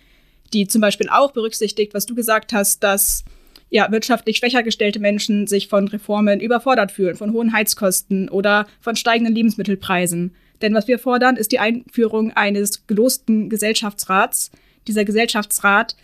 die 0.52 0.66
zum 0.66 0.80
Beispiel 0.80 1.08
auch 1.08 1.32
berücksichtigt, 1.32 1.94
was 1.94 2.06
du 2.06 2.14
gesagt 2.14 2.52
hast, 2.52 2.82
dass 2.82 3.24
ja, 3.70 3.90
wirtschaftlich 3.90 4.38
schwächer 4.38 4.62
gestellte 4.62 4.98
Menschen 4.98 5.46
sich 5.46 5.68
von 5.68 5.88
Reformen 5.88 6.40
überfordert 6.40 6.90
fühlen, 6.90 7.16
von 7.16 7.32
hohen 7.32 7.52
Heizkosten 7.52 8.28
oder 8.28 8.66
von 8.80 8.96
steigenden 8.96 9.34
Lebensmittelpreisen. 9.34 10.34
Denn 10.62 10.74
was 10.74 10.88
wir 10.88 10.98
fordern, 10.98 11.36
ist 11.36 11.52
die 11.52 11.58
Einführung 11.58 12.32
eines 12.32 12.86
gelosten 12.86 13.48
Gesellschaftsrats. 13.50 14.50
Dieser 14.86 15.04
Gesellschaftsrat 15.04 15.96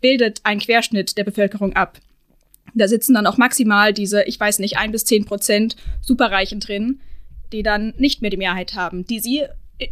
bildet 0.00 0.40
einen 0.44 0.60
Querschnitt 0.60 1.18
der 1.18 1.24
Bevölkerung 1.24 1.74
ab. 1.74 1.98
Da 2.74 2.88
sitzen 2.88 3.14
dann 3.14 3.26
auch 3.26 3.36
maximal 3.36 3.92
diese, 3.92 4.22
ich 4.24 4.38
weiß 4.40 4.58
nicht, 4.60 4.78
ein 4.78 4.92
bis 4.92 5.04
zehn 5.04 5.24
Prozent 5.24 5.76
Superreichen 6.00 6.60
drin, 6.60 7.00
die 7.52 7.62
dann 7.62 7.94
nicht 7.98 8.22
mehr 8.22 8.30
die 8.30 8.36
Mehrheit 8.36 8.74
haben, 8.74 9.04
die 9.04 9.20
sie 9.20 9.44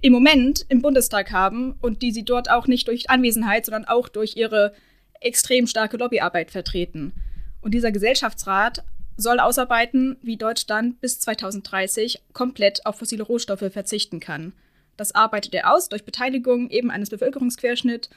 im 0.02 0.12
Moment 0.12 0.66
im 0.68 0.82
Bundestag 0.82 1.32
haben 1.32 1.74
und 1.80 2.02
die 2.02 2.12
sie 2.12 2.24
dort 2.24 2.50
auch 2.50 2.66
nicht 2.66 2.88
durch 2.88 3.10
Anwesenheit, 3.10 3.64
sondern 3.64 3.86
auch 3.86 4.08
durch 4.08 4.36
ihre 4.36 4.74
extrem 5.20 5.66
starke 5.66 5.96
Lobbyarbeit 5.96 6.50
vertreten. 6.50 7.14
Und 7.60 7.72
dieser 7.72 7.90
Gesellschaftsrat 7.90 8.84
soll 9.16 9.40
ausarbeiten, 9.40 10.16
wie 10.22 10.36
Deutschland 10.36 11.00
bis 11.00 11.18
2030 11.20 12.22
komplett 12.32 12.86
auf 12.86 12.98
fossile 12.98 13.24
Rohstoffe 13.24 13.72
verzichten 13.72 14.20
kann. 14.20 14.52
Das 14.96 15.14
arbeitet 15.14 15.54
er 15.54 15.72
aus 15.72 15.88
durch 15.88 16.04
Beteiligung 16.04 16.70
eben 16.70 16.90
eines 16.90 17.10
Bevölkerungsquerschnitts 17.10 18.10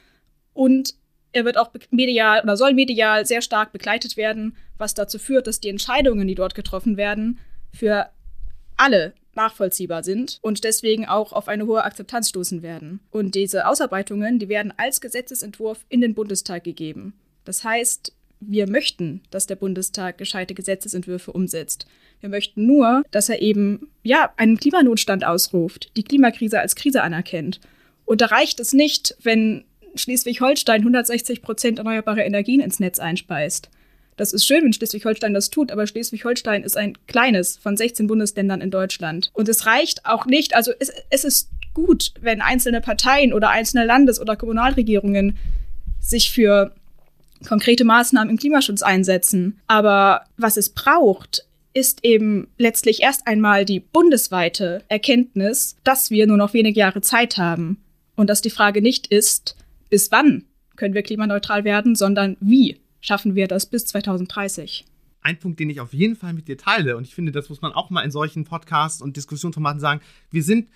und 0.53 0.95
er 1.33 1.45
wird 1.45 1.57
auch 1.57 1.71
medial 1.91 2.41
oder 2.41 2.57
soll 2.57 2.73
medial 2.73 3.25
sehr 3.25 3.41
stark 3.41 3.71
begleitet 3.71 4.17
werden, 4.17 4.57
was 4.77 4.93
dazu 4.93 5.17
führt, 5.17 5.47
dass 5.47 5.61
die 5.61 5.69
Entscheidungen, 5.69 6.27
die 6.27 6.35
dort 6.35 6.55
getroffen 6.55 6.97
werden, 6.97 7.39
für 7.73 8.09
alle 8.75 9.13
nachvollziehbar 9.35 10.03
sind 10.03 10.37
und 10.41 10.63
deswegen 10.63 11.05
auch 11.05 11.33
auf 11.33 11.47
eine 11.47 11.65
hohe 11.65 11.83
Akzeptanz 11.83 12.29
stoßen 12.29 12.61
werden. 12.61 12.99
Und 13.11 13.35
diese 13.35 13.67
Ausarbeitungen, 13.67 14.39
die 14.39 14.49
werden 14.49 14.73
als 14.77 15.01
Gesetzesentwurf 15.01 15.85
in 15.89 16.01
den 16.01 16.13
Bundestag 16.13 16.63
gegeben. 16.63 17.13
Das 17.45 17.63
heißt, 17.63 18.13
wir 18.41 18.67
möchten, 18.67 19.21
dass 19.29 19.45
der 19.45 19.55
Bundestag 19.55 20.17
gescheite 20.17 20.53
Gesetzesentwürfe 20.53 21.31
umsetzt. 21.31 21.85
Wir 22.19 22.29
möchten 22.29 22.65
nur, 22.65 23.03
dass 23.11 23.29
er 23.29 23.41
eben, 23.41 23.89
ja, 24.03 24.31
einen 24.37 24.57
Klimanotstand 24.57 25.23
ausruft, 25.23 25.91
die 25.95 26.03
Klimakrise 26.03 26.59
als 26.59 26.75
Krise 26.75 27.03
anerkennt. 27.03 27.59
Und 28.05 28.21
da 28.21 28.27
reicht 28.27 28.59
es 28.59 28.73
nicht, 28.73 29.15
wenn 29.21 29.63
Schleswig-Holstein 29.95 30.81
160 30.81 31.41
Prozent 31.41 31.77
erneuerbare 31.77 32.23
Energien 32.23 32.61
ins 32.61 32.79
Netz 32.79 32.99
einspeist. 32.99 33.69
Das 34.17 34.33
ist 34.33 34.45
schön, 34.45 34.63
wenn 34.63 34.73
Schleswig-Holstein 34.73 35.33
das 35.33 35.49
tut, 35.49 35.71
aber 35.71 35.87
Schleswig-Holstein 35.87 36.63
ist 36.63 36.77
ein 36.77 36.97
kleines 37.07 37.57
von 37.57 37.77
16 37.77 38.07
Bundesländern 38.07 38.61
in 38.61 38.71
Deutschland. 38.71 39.31
Und 39.33 39.49
es 39.49 39.65
reicht 39.65 40.05
auch 40.05 40.25
nicht, 40.25 40.55
also 40.55 40.71
es, 40.79 40.91
es 41.09 41.23
ist 41.23 41.49
gut, 41.73 42.13
wenn 42.21 42.41
einzelne 42.41 42.81
Parteien 42.81 43.33
oder 43.33 43.49
einzelne 43.49 43.85
Landes- 43.85 44.19
oder 44.19 44.35
Kommunalregierungen 44.35 45.37
sich 45.99 46.31
für 46.31 46.73
konkrete 47.47 47.85
Maßnahmen 47.85 48.29
im 48.29 48.37
Klimaschutz 48.37 48.81
einsetzen. 48.81 49.59
Aber 49.67 50.25
was 50.37 50.57
es 50.57 50.69
braucht, 50.69 51.45
ist 51.73 52.03
eben 52.03 52.47
letztlich 52.57 53.01
erst 53.01 53.27
einmal 53.27 53.65
die 53.65 53.79
bundesweite 53.79 54.83
Erkenntnis, 54.89 55.77
dass 55.83 56.11
wir 56.11 56.27
nur 56.27 56.37
noch 56.37 56.53
wenige 56.53 56.79
Jahre 56.79 57.01
Zeit 57.01 57.37
haben 57.37 57.81
und 58.15 58.29
dass 58.29 58.41
die 58.41 58.49
Frage 58.49 58.81
nicht 58.81 59.07
ist, 59.07 59.55
bis 59.89 60.11
wann 60.11 60.43
können 60.75 60.93
wir 60.93 61.03
klimaneutral 61.03 61.63
werden, 61.63 61.95
sondern 61.95 62.37
wie 62.39 62.77
schaffen 63.01 63.35
wir 63.35 63.47
das 63.47 63.65
bis 63.65 63.85
2030. 63.85 64.85
Ein 65.21 65.37
Punkt, 65.37 65.59
den 65.59 65.69
ich 65.69 65.79
auf 65.79 65.93
jeden 65.93 66.15
Fall 66.15 66.33
mit 66.33 66.47
dir 66.47 66.57
teile, 66.57 66.97
und 66.97 67.05
ich 67.05 67.13
finde, 67.13 67.31
das 67.31 67.49
muss 67.49 67.61
man 67.61 67.73
auch 67.73 67.89
mal 67.89 68.01
in 68.01 68.11
solchen 68.11 68.43
Podcasts 68.43 69.01
und 69.01 69.17
Diskussionsformaten 69.17 69.79
sagen, 69.79 70.01
wir 70.31 70.43
sind 70.43 70.69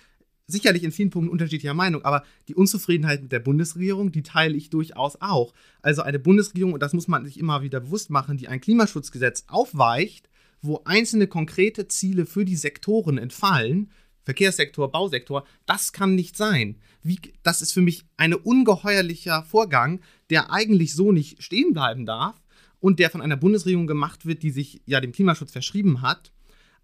sicherlich 0.46 0.84
in 0.84 0.92
vielen 0.92 1.10
Punkten 1.10 1.30
unterschiedlicher 1.30 1.74
Meinung, 1.74 2.04
aber 2.04 2.22
die 2.48 2.54
Unzufriedenheit 2.54 3.22
mit 3.22 3.32
der 3.32 3.40
Bundesregierung, 3.40 4.12
die 4.12 4.22
teile 4.22 4.56
ich 4.56 4.70
durchaus 4.70 5.20
auch. 5.20 5.52
Also 5.82 6.02
eine 6.02 6.18
Bundesregierung, 6.18 6.72
und 6.74 6.82
das 6.82 6.92
muss 6.92 7.08
man 7.08 7.24
sich 7.24 7.38
immer 7.38 7.62
wieder 7.62 7.80
bewusst 7.80 8.10
machen, 8.10 8.36
die 8.36 8.46
ein 8.46 8.60
Klimaschutzgesetz 8.60 9.44
aufweicht, 9.48 10.28
wo 10.62 10.82
einzelne 10.84 11.26
konkrete 11.26 11.88
Ziele 11.88 12.26
für 12.26 12.44
die 12.44 12.56
Sektoren 12.56 13.18
entfallen, 13.18 13.90
Verkehrssektor, 14.22 14.90
Bausektor, 14.90 15.46
das 15.66 15.92
kann 15.92 16.16
nicht 16.16 16.36
sein. 16.36 16.76
Wie, 17.02 17.20
das 17.44 17.62
ist 17.62 17.72
für 17.72 17.80
mich 17.80 18.04
ein 18.16 18.34
ungeheuerlicher 18.34 19.44
Vorgang, 19.44 20.00
der 20.30 20.52
eigentlich 20.52 20.94
so 20.94 21.12
nicht 21.12 21.42
stehen 21.42 21.72
bleiben 21.72 22.06
darf 22.06 22.40
und 22.80 22.98
der 22.98 23.10
von 23.10 23.22
einer 23.22 23.36
Bundesregierung 23.36 23.86
gemacht 23.86 24.26
wird, 24.26 24.42
die 24.42 24.50
sich 24.50 24.82
ja 24.86 25.00
dem 25.00 25.12
Klimaschutz 25.12 25.52
verschrieben 25.52 26.02
hat. 26.02 26.32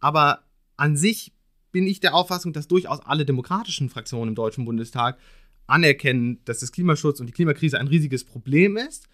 Aber 0.00 0.42
an 0.76 0.96
sich 0.96 1.32
bin 1.70 1.86
ich 1.86 2.00
der 2.00 2.14
Auffassung, 2.14 2.52
dass 2.52 2.68
durchaus 2.68 3.00
alle 3.00 3.24
demokratischen 3.24 3.88
Fraktionen 3.88 4.30
im 4.30 4.34
Deutschen 4.34 4.64
Bundestag 4.64 5.18
anerkennen, 5.66 6.40
dass 6.44 6.60
das 6.60 6.72
Klimaschutz 6.72 7.20
und 7.20 7.26
die 7.26 7.32
Klimakrise 7.32 7.78
ein 7.78 7.88
riesiges 7.88 8.24
Problem 8.24 8.76
ist. 8.76 9.08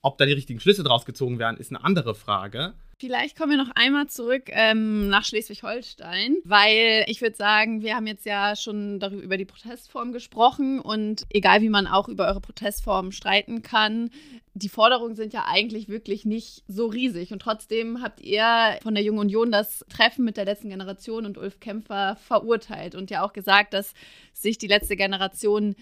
Ob 0.00 0.18
da 0.18 0.26
die 0.26 0.32
richtigen 0.32 0.60
Schlüsse 0.60 0.84
draus 0.84 1.06
gezogen 1.06 1.38
werden, 1.38 1.56
ist 1.56 1.70
eine 1.70 1.82
andere 1.82 2.14
Frage. 2.14 2.74
Vielleicht 2.98 3.36
kommen 3.36 3.50
wir 3.50 3.58
noch 3.58 3.74
einmal 3.74 4.06
zurück 4.06 4.44
ähm, 4.48 5.08
nach 5.08 5.24
Schleswig-Holstein, 5.24 6.36
weil 6.44 7.04
ich 7.08 7.20
würde 7.20 7.36
sagen, 7.36 7.82
wir 7.82 7.96
haben 7.96 8.06
jetzt 8.06 8.24
ja 8.24 8.54
schon 8.56 9.00
darüber 9.00 9.22
über 9.22 9.36
die 9.36 9.44
Protestform 9.44 10.12
gesprochen 10.12 10.80
und 10.80 11.26
egal 11.30 11.60
wie 11.60 11.68
man 11.68 11.86
auch 11.86 12.08
über 12.08 12.26
eure 12.26 12.40
Protestform 12.40 13.12
streiten 13.12 13.62
kann, 13.62 14.10
die 14.54 14.68
Forderungen 14.68 15.16
sind 15.16 15.32
ja 15.32 15.46
eigentlich 15.48 15.88
wirklich 15.88 16.24
nicht 16.24 16.62
so 16.68 16.86
riesig. 16.86 17.32
Und 17.32 17.42
trotzdem 17.42 18.00
habt 18.02 18.20
ihr 18.20 18.78
von 18.82 18.94
der 18.94 19.02
Jungen 19.02 19.18
Union 19.18 19.50
das 19.50 19.84
Treffen 19.88 20.24
mit 20.24 20.36
der 20.36 20.44
letzten 20.44 20.68
Generation 20.68 21.26
und 21.26 21.36
Ulf 21.38 21.58
Kämpfer 21.58 22.16
verurteilt 22.16 22.94
und 22.94 23.10
ja 23.10 23.24
auch 23.24 23.32
gesagt, 23.32 23.74
dass 23.74 23.94
sich 24.32 24.58
die 24.58 24.68
letzte 24.68 24.96
Generation 24.96 25.74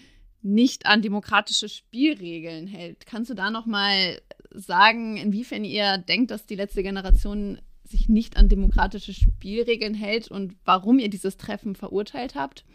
nicht 0.43 0.85
an 0.85 1.01
demokratische 1.01 1.69
Spielregeln 1.69 2.67
hält. 2.67 3.05
Kannst 3.05 3.29
du 3.29 3.33
da 3.33 3.49
noch 3.49 3.65
mal 3.65 4.21
sagen, 4.51 5.17
inwiefern 5.17 5.63
ihr 5.63 5.97
denkt, 5.97 6.31
dass 6.31 6.45
die 6.45 6.55
letzte 6.55 6.83
Generation 6.83 7.59
sich 7.83 8.09
nicht 8.09 8.37
an 8.37 8.49
demokratische 8.49 9.13
Spielregeln 9.13 9.93
hält 9.93 10.29
und 10.29 10.55
warum 10.65 10.99
ihr 10.99 11.09
dieses 11.09 11.37
Treffen 11.37 11.75
verurteilt 11.75 12.35
habt? 12.35 12.65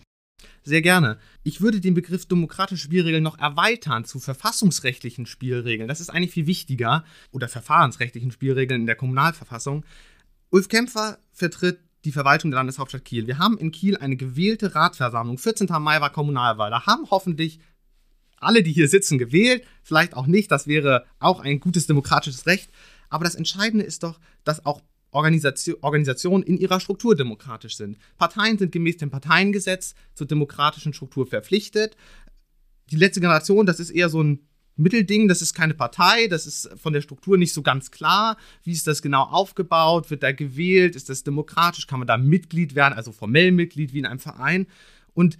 Sehr 0.63 0.83
gerne. 0.83 1.19
Ich 1.43 1.61
würde 1.61 1.81
den 1.81 1.95
Begriff 1.95 2.27
demokratische 2.27 2.85
Spielregeln 2.85 3.23
noch 3.23 3.39
erweitern 3.39 4.05
zu 4.05 4.21
verfassungsrechtlichen 4.21 5.27
Spielregeln. 5.27 5.89
Das 5.89 6.01
ist 6.01 6.11
eigentlich 6.11 6.33
viel 6.33 6.47
wichtiger. 6.47 7.05
Oder 7.33 7.49
verfahrensrechtlichen 7.49 8.31
Spielregeln 8.31 8.83
in 8.83 8.87
der 8.87 8.97
Kommunalverfassung. 8.97 9.85
Ulf 10.51 10.69
Kämpfer 10.69 11.19
vertritt 11.33 11.81
die 12.09 12.13
Verwaltung 12.13 12.51
der 12.51 12.57
Landeshauptstadt 12.57 13.05
Kiel. 13.05 13.27
Wir 13.27 13.39
haben 13.39 13.59
in 13.59 13.71
Kiel 13.71 13.99
eine 13.99 14.17
gewählte 14.17 14.75
Ratversammlung. 14.75 15.37
14. 15.37 15.69
Mai 15.79 16.01
war 16.01 16.11
Kommunalwahl. 16.11 16.71
Da 16.71 16.87
haben 16.87 17.11
hoffentlich 17.11 17.61
alle, 18.41 18.63
die 18.63 18.73
hier 18.73 18.89
sitzen, 18.89 19.19
gewählt. 19.19 19.63
Vielleicht 19.83 20.15
auch 20.15 20.27
nicht. 20.27 20.51
Das 20.51 20.67
wäre 20.67 21.05
auch 21.19 21.41
ein 21.41 21.61
gutes 21.61 21.87
demokratisches 21.87 22.47
Recht. 22.47 22.71
Aber 23.11 23.25
das 23.25 23.35
Entscheidende 23.35 23.85
ist 23.85 24.05
doch, 24.05 24.19
dass 24.45 24.65
auch 24.65 24.81
Organisation, 25.11 25.77
Organisationen 25.83 26.45
in 26.45 26.57
ihrer 26.57 26.81
Struktur 26.81 27.15
demokratisch 27.15 27.77
sind. 27.77 27.99
Parteien 28.17 28.57
sind 28.57 28.73
gemäß 28.73 28.97
dem 28.97 29.11
Parteiengesetz 29.11 29.95
zur 30.15 30.27
demokratischen 30.27 30.95
Struktur 30.95 31.27
verpflichtet. 31.27 31.95
Die 32.91 32.97
letzte 32.97 33.21
Generation, 33.21 33.67
das 33.67 33.81
ist 33.81 33.91
eher 33.91 34.09
so 34.09 34.23
ein 34.23 34.48
Mittelding, 34.79 35.29
das 35.29 35.43
ist 35.43 35.55
keine 35.55 35.75
Partei, 35.75 36.29
das 36.29 36.47
ist 36.47 36.71
von 36.81 36.93
der 36.93 37.01
Struktur 37.01 37.37
nicht 37.37 37.53
so 37.53 37.63
ganz 37.63 37.91
klar. 37.91 38.37
Wie 38.63 38.73
ist 38.73 38.87
das 38.87 39.03
genau 39.03 39.23
aufgebaut? 39.25 40.11
Wird 40.11 40.23
da 40.23 40.33
gewählt? 40.33 40.97
Ist 40.97 41.09
das 41.09 41.25
demokratisch? 41.25 41.87
Kann 41.87 41.99
man 41.99 42.09
da 42.09 42.17
Mitglied 42.17 42.75
werden, 42.75 42.95
also 42.95 43.13
formell 43.13 43.53
Mitglied 43.53 43.93
wie 43.93 43.99
in 43.99 44.07
einem 44.07 44.21
Verein? 44.21 44.67
Und 45.15 45.39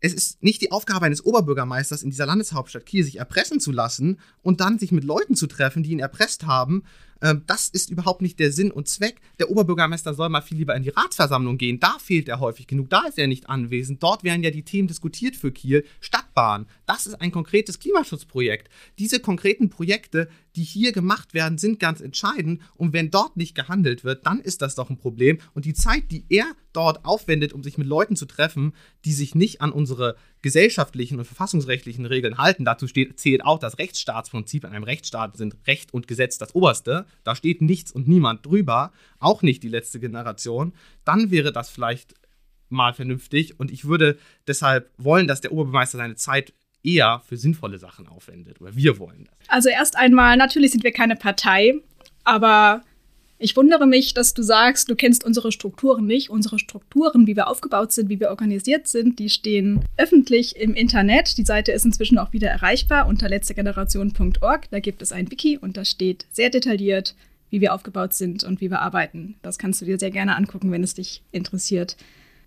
es 0.00 0.12
ist 0.14 0.42
nicht 0.42 0.60
die 0.62 0.72
Aufgabe 0.72 1.06
eines 1.06 1.24
Oberbürgermeisters 1.24 2.02
in 2.02 2.10
dieser 2.10 2.26
Landeshauptstadt 2.26 2.86
Kiel, 2.86 3.04
sich 3.04 3.18
erpressen 3.18 3.60
zu 3.60 3.70
lassen 3.70 4.18
und 4.42 4.60
dann 4.60 4.78
sich 4.78 4.90
mit 4.90 5.04
Leuten 5.04 5.36
zu 5.36 5.46
treffen, 5.46 5.82
die 5.84 5.92
ihn 5.92 6.00
erpresst 6.00 6.44
haben 6.44 6.82
ähm, 7.22 7.42
das 7.46 7.68
ist 7.68 7.90
überhaupt 7.90 8.20
nicht 8.20 8.38
der 8.38 8.52
Sinn 8.52 8.70
und 8.70 8.88
Zweck. 8.88 9.20
Der 9.38 9.50
Oberbürgermeister 9.50 10.12
soll 10.12 10.28
mal 10.28 10.42
viel 10.42 10.58
lieber 10.58 10.74
in 10.74 10.82
die 10.82 10.90
Ratsversammlung 10.90 11.56
gehen. 11.56 11.80
Da 11.80 11.96
fehlt 11.98 12.28
er 12.28 12.40
häufig 12.40 12.66
genug. 12.66 12.90
Da 12.90 13.06
ist 13.06 13.18
er 13.18 13.28
nicht 13.28 13.48
anwesend. 13.48 14.02
Dort 14.02 14.24
werden 14.24 14.42
ja 14.42 14.50
die 14.50 14.64
Themen 14.64 14.88
diskutiert 14.88 15.36
für 15.36 15.52
Kiel. 15.52 15.84
Stadtbahn. 16.00 16.66
Das 16.84 17.06
ist 17.06 17.20
ein 17.20 17.30
konkretes 17.30 17.78
Klimaschutzprojekt. 17.78 18.68
Diese 18.98 19.20
konkreten 19.20 19.70
Projekte, 19.70 20.28
die 20.56 20.64
hier 20.64 20.92
gemacht 20.92 21.34
werden, 21.34 21.58
sind 21.58 21.80
ganz 21.80 22.00
entscheidend. 22.00 22.60
Und 22.74 22.92
wenn 22.92 23.10
dort 23.10 23.36
nicht 23.36 23.54
gehandelt 23.54 24.04
wird, 24.04 24.26
dann 24.26 24.40
ist 24.40 24.62
das 24.62 24.74
doch 24.74 24.90
ein 24.90 24.98
Problem. 24.98 25.38
Und 25.54 25.64
die 25.64 25.74
Zeit, 25.74 26.10
die 26.10 26.24
er 26.28 26.46
dort 26.72 27.04
aufwendet, 27.04 27.52
um 27.52 27.62
sich 27.62 27.78
mit 27.78 27.86
Leuten 27.86 28.16
zu 28.16 28.26
treffen, 28.26 28.74
die 29.04 29.12
sich 29.12 29.34
nicht 29.34 29.60
an 29.60 29.72
unsere 29.72 30.16
gesellschaftlichen 30.42 31.18
und 31.18 31.24
verfassungsrechtlichen 31.24 32.06
Regeln 32.06 32.38
halten, 32.38 32.64
dazu 32.64 32.86
steht, 32.86 33.18
zählt 33.18 33.44
auch 33.44 33.58
das 33.58 33.78
Rechtsstaatsprinzip. 33.78 34.64
In 34.64 34.70
einem 34.70 34.84
Rechtsstaat 34.84 35.36
sind 35.36 35.56
Recht 35.66 35.94
und 35.94 36.08
Gesetz 36.08 36.38
das 36.38 36.54
Oberste. 36.54 37.06
Da 37.24 37.34
steht 37.34 37.62
nichts 37.62 37.92
und 37.92 38.08
niemand 38.08 38.44
drüber, 38.44 38.92
auch 39.18 39.42
nicht 39.42 39.62
die 39.62 39.68
letzte 39.68 40.00
Generation. 40.00 40.72
Dann 41.04 41.30
wäre 41.30 41.52
das 41.52 41.70
vielleicht 41.70 42.14
mal 42.72 42.94
vernünftig. 42.94 43.60
Und 43.60 43.70
ich 43.70 43.84
würde 43.84 44.18
deshalb 44.48 44.90
wollen, 44.96 45.28
dass 45.28 45.40
der 45.40 45.52
Oberbürgermeister 45.52 45.98
seine 45.98 46.16
Zeit 46.16 46.52
eher 46.84 47.22
für 47.26 47.36
sinnvolle 47.36 47.78
Sachen 47.78 48.08
aufwendet. 48.08 48.60
Oder 48.60 48.74
wir 48.76 48.98
wollen 48.98 49.24
das. 49.26 49.48
Also 49.48 49.68
erst 49.68 49.96
einmal, 49.96 50.36
natürlich 50.36 50.72
sind 50.72 50.84
wir 50.84 50.92
keine 50.92 51.16
Partei, 51.16 51.74
aber 52.24 52.82
ich 53.42 53.56
wundere 53.56 53.88
mich, 53.88 54.14
dass 54.14 54.34
du 54.34 54.42
sagst, 54.42 54.88
du 54.88 54.94
kennst 54.94 55.24
unsere 55.24 55.50
Strukturen 55.50 56.06
nicht. 56.06 56.30
Unsere 56.30 56.60
Strukturen, 56.60 57.26
wie 57.26 57.34
wir 57.34 57.48
aufgebaut 57.48 57.90
sind, 57.90 58.08
wie 58.08 58.20
wir 58.20 58.30
organisiert 58.30 58.86
sind, 58.86 59.18
die 59.18 59.28
stehen 59.28 59.84
öffentlich 59.96 60.54
im 60.54 60.74
Internet. 60.74 61.36
Die 61.38 61.44
Seite 61.44 61.72
ist 61.72 61.84
inzwischen 61.84 62.18
auch 62.18 62.32
wieder 62.32 62.48
erreichbar 62.48 63.08
unter 63.08 63.28
letztegeneration.org. 63.28 64.70
Da 64.70 64.78
gibt 64.78 65.02
es 65.02 65.10
ein 65.10 65.28
Wiki 65.28 65.58
und 65.58 65.76
da 65.76 65.84
steht 65.84 66.26
sehr 66.30 66.50
detailliert, 66.50 67.16
wie 67.50 67.60
wir 67.60 67.74
aufgebaut 67.74 68.14
sind 68.14 68.44
und 68.44 68.60
wie 68.60 68.70
wir 68.70 68.80
arbeiten. 68.80 69.34
Das 69.42 69.58
kannst 69.58 69.80
du 69.80 69.86
dir 69.86 69.98
sehr 69.98 70.12
gerne 70.12 70.36
angucken, 70.36 70.70
wenn 70.70 70.84
es 70.84 70.94
dich 70.94 71.24
interessiert. 71.32 71.96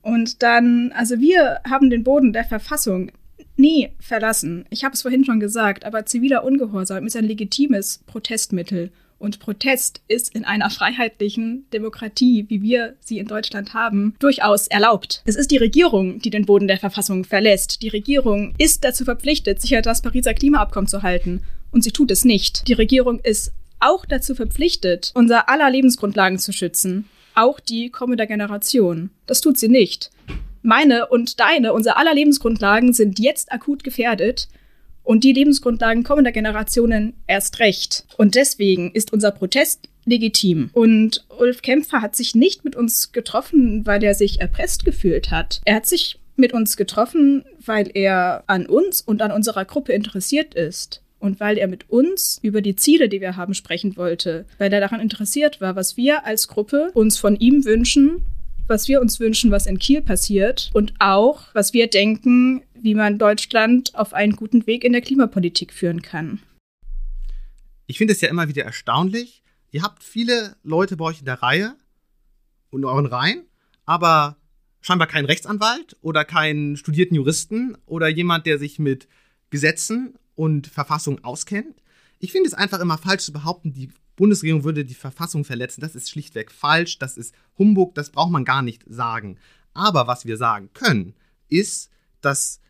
Und 0.01 0.44
dann, 0.44 0.94
also 0.96 1.20
wir 1.20 1.60
haben 1.70 1.89
den 1.89 2.06
Boden 2.06 2.32
der 2.32 2.46
Verfassung 2.46 3.12
nie 3.57 3.89
verlassen. 4.00 4.65
Ich 4.69 4.83
habe 4.83 4.93
es 4.93 5.01
vorhin 5.01 5.25
schon 5.25 5.39
gesagt, 5.39 5.85
aber 5.85 6.05
ziviler 6.05 6.43
Ungehorsam 6.43 7.05
ist 7.05 7.15
ein 7.15 7.25
legitimes 7.25 8.01
Protestmittel. 8.05 8.91
Und 9.17 9.39
Protest 9.39 10.01
ist 10.07 10.35
in 10.35 10.43
einer 10.43 10.69
freiheitlichen 10.69 11.65
Demokratie, 11.71 12.45
wie 12.50 12.62
wir 12.62 12.95
sie 13.00 13.17
in 13.17 13.27
Deutschland 13.27 13.74
haben, 13.74 14.13
durchaus 14.19 14.67
erlaubt. 14.67 15.24
Es 15.25 15.35
ist 15.35 15.51
die 15.51 15.57
Regierung, 15.57 16.19
die 16.19 16.29
den 16.29 16.45
Boden 16.45 16.67
der 16.67 16.77
Verfassung 16.79 17.24
verlässt. 17.24 17.81
Die 17.81 17.88
Regierung 17.88 18.53
ist 18.57 18.83
dazu 18.83 19.05
verpflichtet, 19.05 19.62
sicher 19.62 19.81
das 19.81 20.01
Pariser 20.01 20.33
Klimaabkommen 20.33 20.88
zu 20.88 21.01
halten. 21.01 21.41
Und 21.71 21.83
sie 21.83 21.91
tut 21.91 22.12
es 22.12 22.25
nicht. 22.25 22.67
Die 22.67 22.74
Regierung 22.74 23.19
ist 23.19 23.51
auch 23.79 24.05
dazu 24.05 24.35
verpflichtet, 24.35 25.12
unser 25.15 25.50
aller 25.50 25.69
Lebensgrundlagen 25.69 26.39
zu 26.39 26.51
schützen. 26.51 27.05
Auch 27.35 27.59
die 27.59 27.89
kommende 27.89 28.27
Generation. 28.27 29.09
Das 29.27 29.41
tut 29.41 29.57
sie 29.57 29.67
nicht. 29.67 30.09
Meine 30.65 31.07
und 31.07 31.39
deine, 31.39 31.74
unser 31.74 31.95
aller 31.98 32.15
Lebensgrundlagen 32.15 32.91
sind 32.91 33.19
jetzt 33.19 33.51
akut 33.51 33.84
gefährdet 33.84 34.48
und 35.03 35.24
die 35.24 35.31
Lebensgrundlagen 35.31 36.03
kommender 36.03 36.31
Generationen 36.31 37.13
erst 37.27 37.60
recht. 37.60 38.03
Und 38.17 38.34
deswegen 38.34 38.91
ist 38.91 39.13
unser 39.13 39.29
Protest 39.29 39.88
legitim. 40.05 40.72
Und 40.74 41.24
Ulf 41.38 41.62
Kämpfer 41.62 42.01
hat 42.01 42.15
sich 42.15 42.34
nicht 42.34 42.65
mit 42.65 42.75
uns 42.75 43.12
getroffen, 43.12 43.86
weil 43.86 44.03
er 44.03 44.15
sich 44.15 44.41
erpresst 44.41 44.86
gefühlt 44.86 45.29
hat. 45.29 45.62
Er 45.65 45.75
hat 45.75 45.86
sich 45.86 46.19
mit 46.36 46.51
uns 46.51 46.77
getroffen, 46.77 47.45
weil 47.63 47.91
er 47.93 48.43
an 48.48 48.65
uns 48.65 49.01
und 49.01 49.22
an 49.22 49.31
unserer 49.31 49.65
Gruppe 49.65 49.93
interessiert 49.93 50.55
ist. 50.55 51.03
und 51.19 51.39
weil 51.39 51.57
er 51.57 51.67
mit 51.67 51.89
uns 51.89 52.39
über 52.43 52.62
die 52.62 52.75
Ziele, 52.75 53.10
die 53.10 53.19
wir 53.19 53.36
haben, 53.36 53.55
sprechen 53.55 53.98
wollte, 53.98 54.45
weil 54.60 54.72
er 54.72 54.79
daran 54.79 55.00
interessiert 55.00 55.60
war, 55.60 55.75
was 55.75 55.98
wir 55.98 56.25
als 56.25 56.48
Gruppe 56.48 56.91
uns 56.93 57.17
von 57.17 57.36
ihm 57.38 57.65
wünschen, 57.65 58.24
was 58.67 58.88
wir 58.88 59.01
uns 59.01 59.19
wünschen, 59.19 59.51
was 59.51 59.67
in 59.67 59.79
Kiel 59.79 60.01
passiert 60.01 60.72
und 60.74 60.93
auch, 61.00 61.53
was 61.53 61.74
wir 61.74 61.88
denken, 61.88 62.63
wie 62.74 62.95
man 62.95 63.19
Deutschland 63.19 63.95
auf 63.95 64.13
einen 64.13 64.36
guten 64.36 64.67
Weg 64.67 64.84
in 64.84 64.93
der 64.93 65.01
Klimapolitik 65.01 65.74
führen 65.74 66.01
kann. 66.01 66.39
Ich 67.88 67.98
finde 67.98 68.13
es 68.13 68.22
ja 68.22 68.29
immer 68.29 68.48
wieder 68.48 68.63
erstaunlich. 68.63 69.43
Ihr 69.72 69.84
habt 69.84 70.03
viele 70.03 70.55
Leute 70.63 70.98
bei 70.98 71.05
euch 71.05 71.19
in 71.19 71.25
der 71.25 71.41
Reihe 71.41 71.75
und 72.72 72.81
in 72.81 72.86
euren 72.86 73.05
Reihen, 73.05 73.43
aber 73.86 74.38
scheinbar 74.81 75.07
keinen 75.07 75.25
Rechtsanwalt 75.25 75.98
oder 76.01 76.25
keinen 76.25 76.77
studierten 76.77 77.15
Juristen 77.15 77.77
oder 77.86 78.07
jemand, 78.07 78.45
der 78.45 78.57
sich 78.57 78.79
mit 78.79 79.07
Gesetzen 79.50 80.15
und 80.36 80.67
Verfassung 80.67 81.24
auskennt. 81.24 81.81
Ich 82.19 82.31
finde 82.31 82.48
es 82.48 82.53
einfach 82.53 82.79
immer 82.79 82.98
falsch 82.98 83.24
zu 83.24 83.34
behaupten, 83.34 83.74
die 83.74 83.89
Bundesregierung 84.15 84.63
würde 84.63 84.86
die 84.86 84.93
Verfassung 84.93 85.43
verletzen. 85.43 85.81
Das 85.81 85.95
ist 85.95 86.10
schlichtweg 86.10 86.51
falsch, 86.51 87.00
das 87.00 87.17
ist 87.17 87.34
Humbug, 87.57 87.95
das 87.95 88.10
braucht 88.10 88.31
man 88.31 88.45
gar 88.45 88.62
nicht 88.62 88.84
sagen. 88.88 89.38
Aber 89.74 90.07
was 90.07 90.25
wir 90.25 90.38
sagen 90.38 90.69
können, 90.74 91.15
ist, 91.50 91.89
dass 92.22 92.62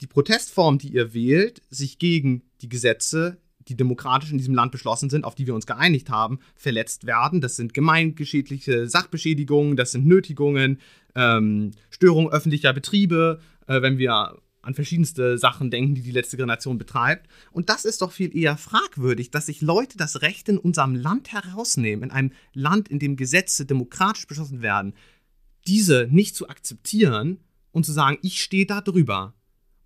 die 0.00 0.06
Protestform, 0.06 0.78
die 0.78 0.94
ihr 0.94 1.12
wählt, 1.12 1.62
sich 1.70 1.98
gegen 1.98 2.42
die 2.62 2.68
Gesetze, 2.68 3.38
die 3.68 3.76
demokratisch 3.76 4.32
in 4.32 4.38
diesem 4.38 4.54
Land 4.54 4.72
beschlossen 4.72 5.10
sind, 5.10 5.24
auf 5.24 5.34
die 5.34 5.46
wir 5.46 5.54
uns 5.54 5.66
geeinigt 5.66 6.08
haben, 6.08 6.40
verletzt 6.54 7.06
werden. 7.06 7.40
Das 7.40 7.56
sind 7.56 7.74
gemeingeschädliche 7.74 8.88
Sachbeschädigungen, 8.88 9.76
das 9.76 9.92
sind 9.92 10.06
Nötigungen, 10.06 10.80
ähm, 11.14 11.72
Störung 11.90 12.30
öffentlicher 12.30 12.72
Betriebe, 12.72 13.40
äh, 13.66 13.82
wenn 13.82 13.98
wir 13.98 14.38
an 14.62 14.74
verschiedenste 14.74 15.38
Sachen 15.38 15.70
denken, 15.70 15.94
die 15.94 16.02
die 16.02 16.10
letzte 16.10 16.36
Generation 16.36 16.78
betreibt. 16.78 17.28
Und 17.50 17.68
das 17.68 17.84
ist 17.84 18.02
doch 18.02 18.12
viel 18.12 18.36
eher 18.36 18.56
fragwürdig, 18.56 19.30
dass 19.30 19.46
sich 19.46 19.60
Leute 19.60 19.96
das 19.96 20.22
Recht 20.22 20.48
in 20.48 20.58
unserem 20.58 20.94
Land 20.94 21.32
herausnehmen, 21.32 22.04
in 22.04 22.10
einem 22.10 22.32
Land, 22.52 22.88
in 22.88 22.98
dem 22.98 23.16
Gesetze 23.16 23.64
demokratisch 23.64 24.26
beschlossen 24.26 24.62
werden, 24.62 24.94
diese 25.66 26.08
nicht 26.10 26.36
zu 26.36 26.48
akzeptieren 26.48 27.40
und 27.72 27.86
zu 27.86 27.92
sagen, 27.92 28.18
ich 28.22 28.42
stehe 28.42 28.66
da 28.66 28.80
drüber. 28.80 29.34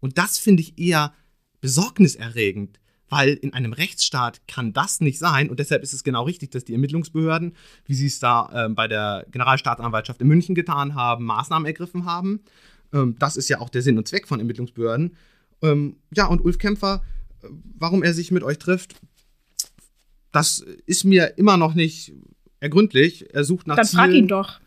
Und 0.00 0.18
das 0.18 0.38
finde 0.38 0.62
ich 0.62 0.78
eher 0.78 1.14
besorgniserregend, 1.60 2.80
weil 3.08 3.34
in 3.34 3.54
einem 3.54 3.72
Rechtsstaat 3.72 4.46
kann 4.48 4.72
das 4.72 5.00
nicht 5.00 5.18
sein 5.18 5.48
und 5.48 5.60
deshalb 5.60 5.82
ist 5.82 5.92
es 5.92 6.04
genau 6.04 6.24
richtig, 6.24 6.50
dass 6.50 6.64
die 6.64 6.72
Ermittlungsbehörden, 6.72 7.54
wie 7.86 7.94
sie 7.94 8.06
es 8.06 8.18
da 8.18 8.66
äh, 8.66 8.68
bei 8.68 8.88
der 8.88 9.26
Generalstaatsanwaltschaft 9.30 10.20
in 10.20 10.28
München 10.28 10.54
getan 10.54 10.94
haben, 10.94 11.24
Maßnahmen 11.24 11.66
ergriffen 11.66 12.04
haben 12.04 12.40
ähm, 12.94 13.16
das 13.18 13.36
ist 13.36 13.48
ja 13.48 13.60
auch 13.60 13.68
der 13.68 13.82
Sinn 13.82 13.98
und 13.98 14.08
Zweck 14.08 14.26
von 14.26 14.38
Ermittlungsbehörden. 14.38 15.16
Ähm, 15.62 15.96
ja, 16.14 16.26
und 16.26 16.42
Ulf 16.42 16.58
Kämpfer, 16.58 17.02
äh, 17.42 17.48
warum 17.78 18.02
er 18.02 18.14
sich 18.14 18.30
mit 18.30 18.42
euch 18.42 18.58
trifft, 18.58 18.94
das 20.32 20.64
ist 20.86 21.04
mir 21.04 21.36
immer 21.38 21.56
noch 21.56 21.74
nicht 21.74 22.12
ergründlich. 22.60 23.32
Er 23.34 23.44
sucht 23.44 23.66
nach 23.66 23.76
Dann 23.76 23.84
Zielen. 23.84 24.04
frag 24.04 24.14
ihn 24.14 24.28
doch. 24.28 24.60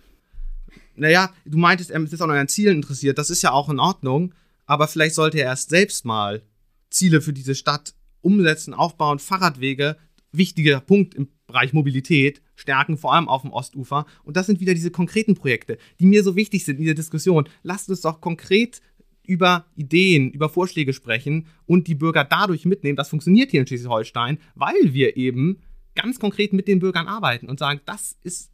Naja, 0.96 1.34
du 1.46 1.58
meintest, 1.58 1.92
er 1.92 2.02
ist 2.02 2.22
auch 2.22 2.28
an 2.28 2.48
Zielen 2.48 2.78
interessiert. 2.78 3.18
Das 3.18 3.30
ist 3.30 3.42
ja 3.42 3.52
auch 3.52 3.70
in 3.70 3.80
Ordnung. 3.80 4.34
Aber 4.66 4.88
vielleicht 4.88 5.16
sollte 5.16 5.40
er 5.40 5.46
erst 5.46 5.70
selbst 5.70 6.06
mal 6.06 6.42
Ziele 6.90 7.22
für 7.22 7.34
diese 7.34 7.56
Stadt 7.56 7.94
umsetzen, 8.22 8.74
aufbauen, 8.74 9.20
Fahrradwege, 9.20 9.98
wichtiger 10.32 10.80
Punkt 10.80 11.16
im 11.16 11.30
Bereich 11.48 11.72
Mobilität 11.72 12.42
stärken, 12.56 12.98
vor 12.98 13.14
allem 13.14 13.30
auf 13.30 13.42
dem 13.42 13.52
Ostufer. 13.52 14.06
Und 14.24 14.36
das 14.36 14.46
sind 14.48 14.60
wieder 14.60 14.74
diese 14.74 14.92
konkreten 14.92 15.34
Projekte, 15.34 15.78
die 16.00 16.06
mir 16.06 16.22
so 16.22 16.36
wichtig 16.36 16.66
sind 16.66 16.76
in 16.76 16.82
dieser 16.82 16.94
Diskussion. 16.94 17.48
Lasst 17.64 17.90
uns 17.90 18.02
doch 18.02 18.20
konkret 18.20 18.82
über 19.24 19.66
Ideen, 19.76 20.32
über 20.32 20.50
Vorschläge 20.50 20.94
sprechen 20.94 21.48
und 21.66 21.88
die 21.88 21.96
Bürger 21.96 22.26
dadurch 22.26 22.66
mitnehmen. 22.66 22.98
Das 22.98 23.10
funktioniert 23.10 23.52
hier 23.52 23.62
in 23.62 23.68
Schleswig-Holstein, 23.68 24.40
weil 24.56 24.94
wir 24.94 25.16
eben 25.16 25.62
ganz 25.96 26.20
konkret 26.20 26.54
mit 26.54 26.68
den 26.68 26.80
Bürgern 26.80 27.08
arbeiten 27.08 27.48
und 27.48 27.60
sagen, 27.60 27.82
das 27.86 28.18
ist 28.24 28.52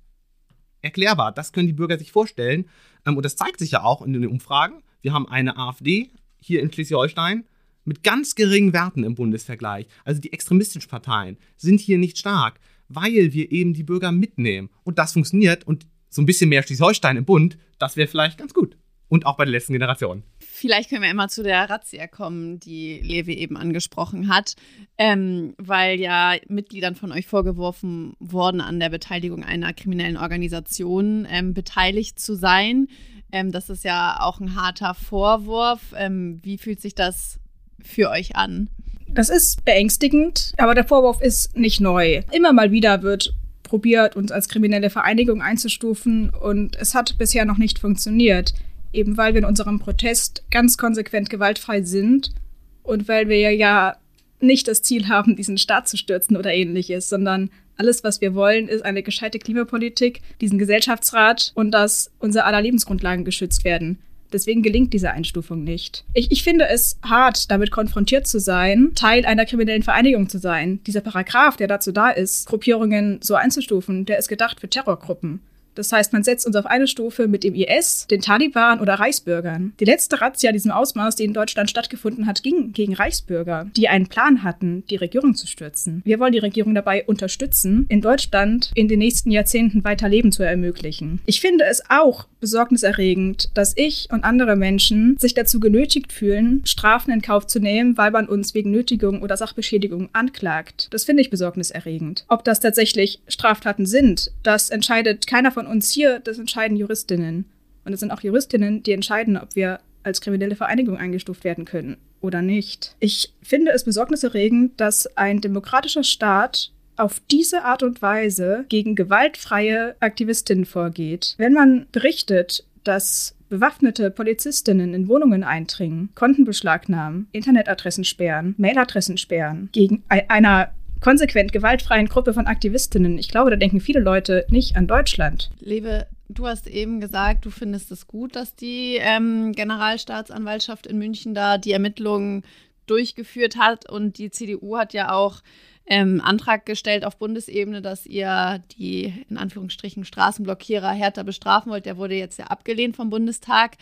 erklärbar, 0.81 1.31
das 1.31 1.51
können 1.51 1.67
die 1.67 1.73
Bürger 1.73 1.97
sich 1.97 2.11
vorstellen. 2.11 2.65
Ähm, 3.05 3.17
und 3.17 3.25
das 3.25 3.35
zeigt 3.35 3.59
sich 3.59 3.71
ja 3.71 3.83
auch 3.83 4.01
in 4.03 4.13
den 4.13 4.27
Umfragen. 4.27 4.83
Wir 5.01 5.13
haben 5.13 5.27
eine 5.27 5.57
AfD 5.57 6.09
hier 6.39 6.61
in 6.61 6.71
Schleswig-Holstein, 6.71 7.45
mit 7.85 8.03
ganz 8.03 8.35
geringen 8.35 8.73
Werten 8.73 9.03
im 9.03 9.15
Bundesvergleich. 9.15 9.87
Also 10.05 10.21
die 10.21 10.31
extremistischen 10.31 10.89
Parteien 10.89 11.37
sind 11.57 11.79
hier 11.79 11.97
nicht 11.97 12.17
stark 12.17 12.59
weil 12.95 13.33
wir 13.33 13.51
eben 13.51 13.73
die 13.73 13.83
Bürger 13.83 14.11
mitnehmen. 14.11 14.69
Und 14.83 14.99
das 14.99 15.13
funktioniert 15.13 15.65
und 15.65 15.85
so 16.09 16.21
ein 16.21 16.25
bisschen 16.25 16.49
mehr 16.49 16.63
Schleswig-Holstein 16.63 17.17
im 17.17 17.25
Bund, 17.25 17.57
das 17.79 17.97
wäre 17.97 18.07
vielleicht 18.07 18.37
ganz 18.37 18.53
gut. 18.53 18.77
Und 19.09 19.25
auch 19.25 19.37
bei 19.37 19.45
der 19.45 19.51
letzten 19.51 19.73
Generation. 19.73 20.23
Vielleicht 20.39 20.89
können 20.89 21.03
wir 21.03 21.11
immer 21.11 21.27
zu 21.27 21.43
der 21.43 21.69
Razzia 21.69 22.07
kommen, 22.07 22.59
die 22.59 22.99
Levi 22.99 23.33
eben 23.33 23.57
angesprochen 23.57 24.27
hat, 24.27 24.55
ähm, 24.97 25.53
weil 25.57 25.99
ja 25.99 26.35
Mitgliedern 26.47 26.95
von 26.95 27.11
euch 27.11 27.27
vorgeworfen 27.27 28.13
worden, 28.19 28.61
an 28.61 28.79
der 28.79 28.89
Beteiligung 28.89 29.43
einer 29.43 29.73
kriminellen 29.73 30.17
Organisation 30.17 31.27
ähm, 31.29 31.53
beteiligt 31.53 32.19
zu 32.19 32.35
sein. 32.35 32.87
Ähm, 33.31 33.51
das 33.51 33.69
ist 33.69 33.83
ja 33.83 34.17
auch 34.19 34.39
ein 34.39 34.55
harter 34.55 34.93
Vorwurf. 34.93 35.81
Ähm, 35.95 36.39
wie 36.43 36.57
fühlt 36.57 36.81
sich 36.81 36.95
das 36.95 37.39
für 37.83 38.09
euch 38.09 38.35
an? 38.35 38.69
Das 39.13 39.29
ist 39.29 39.63
beängstigend, 39.63 40.53
aber 40.57 40.73
der 40.73 40.85
Vorwurf 40.85 41.21
ist 41.21 41.55
nicht 41.55 41.79
neu. 41.79 42.21
Immer 42.31 42.51
mal 42.51 42.71
wieder 42.71 43.03
wird 43.03 43.33
probiert, 43.61 44.15
uns 44.15 44.31
als 44.31 44.49
kriminelle 44.49 44.89
Vereinigung 44.89 45.41
einzustufen 45.41 46.29
und 46.29 46.75
es 46.77 46.95
hat 46.95 47.17
bisher 47.17 47.45
noch 47.45 47.57
nicht 47.57 47.79
funktioniert, 47.79 48.53
eben 48.91 49.15
weil 49.17 49.33
wir 49.33 49.39
in 49.39 49.45
unserem 49.45 49.79
Protest 49.79 50.43
ganz 50.49 50.77
konsequent 50.77 51.29
gewaltfrei 51.29 51.83
sind 51.83 52.33
und 52.81 53.07
weil 53.07 53.29
wir 53.29 53.55
ja 53.55 53.97
nicht 54.39 54.67
das 54.67 54.81
Ziel 54.81 55.07
haben, 55.07 55.35
diesen 55.35 55.57
Staat 55.57 55.87
zu 55.87 55.95
stürzen 55.95 56.35
oder 56.35 56.53
ähnliches, 56.53 57.07
sondern 57.07 57.49
alles, 57.77 58.03
was 58.03 58.19
wir 58.19 58.35
wollen, 58.35 58.67
ist 58.67 58.83
eine 58.83 59.03
gescheite 59.03 59.39
Klimapolitik, 59.39 60.21
diesen 60.41 60.59
Gesellschaftsrat 60.59 61.51
und 61.55 61.71
dass 61.71 62.11
unsere 62.19 62.45
aller 62.45 62.61
Lebensgrundlagen 62.61 63.25
geschützt 63.25 63.63
werden. 63.63 63.99
Deswegen 64.33 64.63
gelingt 64.63 64.93
diese 64.93 65.11
Einstufung 65.11 65.63
nicht. 65.63 66.03
Ich, 66.13 66.31
ich 66.31 66.43
finde 66.43 66.67
es 66.67 66.97
hart, 67.03 67.51
damit 67.51 67.71
konfrontiert 67.71 68.27
zu 68.27 68.39
sein, 68.39 68.91
Teil 68.95 69.25
einer 69.25 69.45
kriminellen 69.45 69.83
Vereinigung 69.83 70.27
zu 70.27 70.39
sein. 70.39 70.79
Dieser 70.85 71.01
Paragraph, 71.01 71.55
der 71.55 71.67
dazu 71.67 71.91
da 71.91 72.09
ist, 72.09 72.47
Gruppierungen 72.47 73.19
so 73.21 73.35
einzustufen, 73.35 74.05
der 74.05 74.17
ist 74.17 74.27
gedacht 74.27 74.59
für 74.59 74.69
Terrorgruppen. 74.69 75.39
Das 75.75 75.91
heißt, 75.91 76.13
man 76.13 76.23
setzt 76.23 76.45
uns 76.45 76.55
auf 76.55 76.65
eine 76.65 76.87
Stufe 76.87 77.27
mit 77.27 77.43
dem 77.43 77.55
IS, 77.55 78.07
den 78.07 78.21
Taliban 78.21 78.79
oder 78.79 78.95
Reichsbürgern. 78.95 79.73
Die 79.79 79.85
letzte 79.85 80.21
Razzia 80.21 80.51
diesem 80.51 80.71
Ausmaß, 80.71 81.15
die 81.15 81.25
in 81.25 81.33
Deutschland 81.33 81.69
stattgefunden 81.69 82.27
hat, 82.27 82.43
ging 82.43 82.73
gegen 82.73 82.93
Reichsbürger, 82.93 83.67
die 83.75 83.89
einen 83.89 84.07
Plan 84.07 84.43
hatten, 84.43 84.83
die 84.89 84.95
Regierung 84.95 85.35
zu 85.35 85.47
stürzen. 85.47 86.01
Wir 86.05 86.19
wollen 86.19 86.31
die 86.31 86.39
Regierung 86.39 86.75
dabei 86.75 87.03
unterstützen, 87.05 87.85
in 87.89 88.01
Deutschland 88.01 88.71
in 88.75 88.87
den 88.87 88.99
nächsten 88.99 89.31
Jahrzehnten 89.31 89.83
weiter 89.83 90.09
Leben 90.09 90.31
zu 90.31 90.43
ermöglichen. 90.43 91.19
Ich 91.25 91.41
finde 91.41 91.65
es 91.65 91.83
auch 91.89 92.27
besorgniserregend, 92.39 93.49
dass 93.53 93.73
ich 93.77 94.09
und 94.11 94.23
andere 94.23 94.55
Menschen 94.55 95.17
sich 95.17 95.33
dazu 95.33 95.59
genötigt 95.59 96.11
fühlen, 96.11 96.61
Strafen 96.65 97.11
in 97.11 97.21
Kauf 97.21 97.47
zu 97.47 97.59
nehmen, 97.59 97.97
weil 97.97 98.11
man 98.11 98.27
uns 98.27 98.53
wegen 98.53 98.71
Nötigung 98.71 99.21
oder 99.21 99.37
Sachbeschädigung 99.37 100.09
anklagt. 100.11 100.87
Das 100.91 101.05
finde 101.05 101.21
ich 101.21 101.29
besorgniserregend. 101.29 102.25
Ob 102.27 102.43
das 102.43 102.59
tatsächlich 102.59 103.21
Straftaten 103.27 103.85
sind, 103.85 104.31
das 104.43 104.69
entscheidet 104.69 105.25
keiner 105.25 105.51
von 105.51 105.62
uns 105.67 105.91
hier, 105.91 106.19
das 106.19 106.39
entscheiden 106.39 106.77
Juristinnen. 106.77 107.45
Und 107.85 107.93
es 107.93 107.99
sind 107.99 108.11
auch 108.11 108.21
Juristinnen, 108.21 108.83
die 108.83 108.91
entscheiden, 108.91 109.37
ob 109.37 109.55
wir 109.55 109.79
als 110.03 110.21
kriminelle 110.21 110.55
Vereinigung 110.55 110.97
eingestuft 110.97 111.43
werden 111.43 111.65
können 111.65 111.97
oder 112.21 112.41
nicht. 112.41 112.95
Ich 112.99 113.33
finde 113.41 113.71
es 113.71 113.83
besorgniserregend, 113.83 114.79
dass 114.79 115.07
ein 115.17 115.41
demokratischer 115.41 116.03
Staat 116.03 116.71
auf 116.95 117.21
diese 117.31 117.63
Art 117.63 117.83
und 117.83 118.01
Weise 118.01 118.65
gegen 118.69 118.95
gewaltfreie 118.95 119.95
Aktivistinnen 119.99 120.65
vorgeht. 120.65 121.35
Wenn 121.37 121.53
man 121.53 121.87
berichtet, 121.91 122.65
dass 122.83 123.35
bewaffnete 123.49 124.11
Polizistinnen 124.11 124.93
in 124.93 125.07
Wohnungen 125.07 125.43
eindringen, 125.43 126.09
Konten 126.15 126.43
beschlagnahmen, 126.43 127.27
Internetadressen 127.31 128.03
sperren, 128.03 128.55
Mailadressen 128.57 129.17
sperren, 129.17 129.69
gegen 129.71 130.03
einer 130.09 130.71
konsequent 131.03 131.51
gewaltfreien 131.51 132.07
Gruppe 132.07 132.33
von 132.33 132.47
Aktivistinnen. 132.47 133.17
Ich 133.17 133.27
glaube, 133.27 133.51
da 133.51 133.57
denken 133.57 133.81
viele 133.81 133.99
Leute 133.99 134.45
nicht 134.49 134.77
an 134.77 134.87
Deutschland. 134.87 135.51
Liebe, 135.59 136.07
du 136.29 136.47
hast 136.47 136.65
eben 136.65 137.01
gesagt, 137.01 137.45
du 137.45 137.51
findest 137.51 137.91
es 137.91 138.07
gut, 138.07 138.35
dass 138.37 138.55
die 138.55 138.97
ähm, 139.01 139.51
Generalstaatsanwaltschaft 139.51 140.87
in 140.87 140.97
München 140.97 141.35
da 141.35 141.57
die 141.57 141.73
Ermittlungen 141.73 142.43
durchgeführt 142.85 143.57
hat 143.57 143.89
und 143.89 144.17
die 144.17 144.31
CDU 144.31 144.77
hat 144.77 144.93
ja 144.93 145.13
auch 145.13 145.41
ähm, 145.85 146.21
Antrag 146.23 146.65
gestellt 146.65 147.03
auf 147.03 147.17
Bundesebene, 147.17 147.81
dass 147.81 148.05
ihr 148.05 148.63
die 148.77 149.13
in 149.29 149.37
Anführungsstrichen 149.37 150.05
Straßenblockierer 150.05 150.91
härter 150.91 151.25
bestrafen 151.25 151.69
wollt. 151.69 151.85
Der 151.85 151.97
wurde 151.97 152.15
jetzt 152.15 152.39
ja 152.39 152.45
abgelehnt 152.45 152.95
vom 152.95 153.09
Bundestag. 153.09 153.75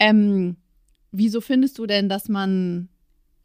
Ähm, 0.00 0.56
wieso 1.12 1.40
findest 1.40 1.78
du 1.78 1.86
denn, 1.86 2.08
dass 2.08 2.28
man 2.28 2.88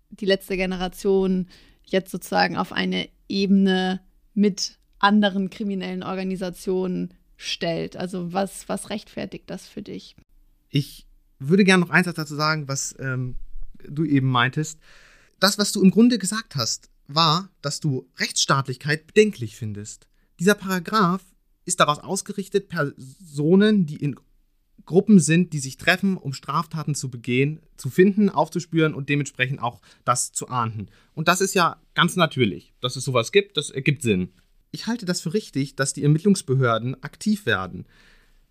die 0.09 0.25
letzte 0.25 0.57
Generation 0.57 1.47
jetzt 1.85 2.11
sozusagen 2.11 2.57
auf 2.57 2.71
eine 2.71 3.07
Ebene 3.29 4.01
mit 4.33 4.77
anderen 4.99 5.49
kriminellen 5.49 6.03
Organisationen 6.03 7.13
stellt? 7.37 7.95
Also 7.95 8.33
was, 8.33 8.67
was 8.67 8.89
rechtfertigt 8.89 9.49
das 9.49 9.67
für 9.67 9.81
dich? 9.81 10.15
Ich 10.69 11.07
würde 11.39 11.63
gerne 11.63 11.85
noch 11.85 11.89
eins 11.89 12.13
dazu 12.13 12.35
sagen, 12.35 12.67
was 12.67 12.95
ähm, 12.99 13.35
du 13.87 14.03
eben 14.03 14.27
meintest 14.27 14.79
das, 15.39 15.57
was 15.57 15.71
du 15.71 15.81
im 15.81 15.91
Grunde 15.91 16.17
gesagt 16.17 16.55
hast, 16.55 16.89
war, 17.07 17.49
dass 17.61 17.79
du 17.79 18.07
Rechtsstaatlichkeit 18.17 19.07
bedenklich 19.07 19.55
findest. 19.55 20.07
Dieser 20.39 20.55
Paragraph 20.55 21.23
ist 21.65 21.79
daraus 21.79 21.99
ausgerichtet, 21.99 22.69
Personen, 22.69 23.85
die 23.85 23.97
in 23.97 24.19
Gruppen 24.89 25.19
sind, 25.19 25.53
die 25.53 25.59
sich 25.59 25.77
treffen, 25.77 26.17
um 26.17 26.33
Straftaten 26.33 26.95
zu 26.95 27.11
begehen, 27.11 27.59
zu 27.77 27.91
finden, 27.91 28.31
aufzuspüren 28.31 28.95
und 28.95 29.07
dementsprechend 29.07 29.61
auch 29.61 29.81
das 30.03 30.31
zu 30.31 30.47
ahnden. 30.47 30.87
Und 31.13 31.27
das 31.27 31.41
ist 31.41 31.53
ja 31.53 31.79
ganz 31.93 32.15
natürlich, 32.15 32.73
dass 32.81 32.95
es 32.95 33.03
sowas 33.03 33.31
gibt, 33.31 33.55
das 33.55 33.69
ergibt 33.69 34.01
Sinn. 34.01 34.29
Ich 34.71 34.87
halte 34.87 35.05
das 35.05 35.21
für 35.21 35.35
richtig, 35.35 35.75
dass 35.75 35.93
die 35.93 36.01
Ermittlungsbehörden 36.01 37.03
aktiv 37.03 37.45
werden. 37.45 37.85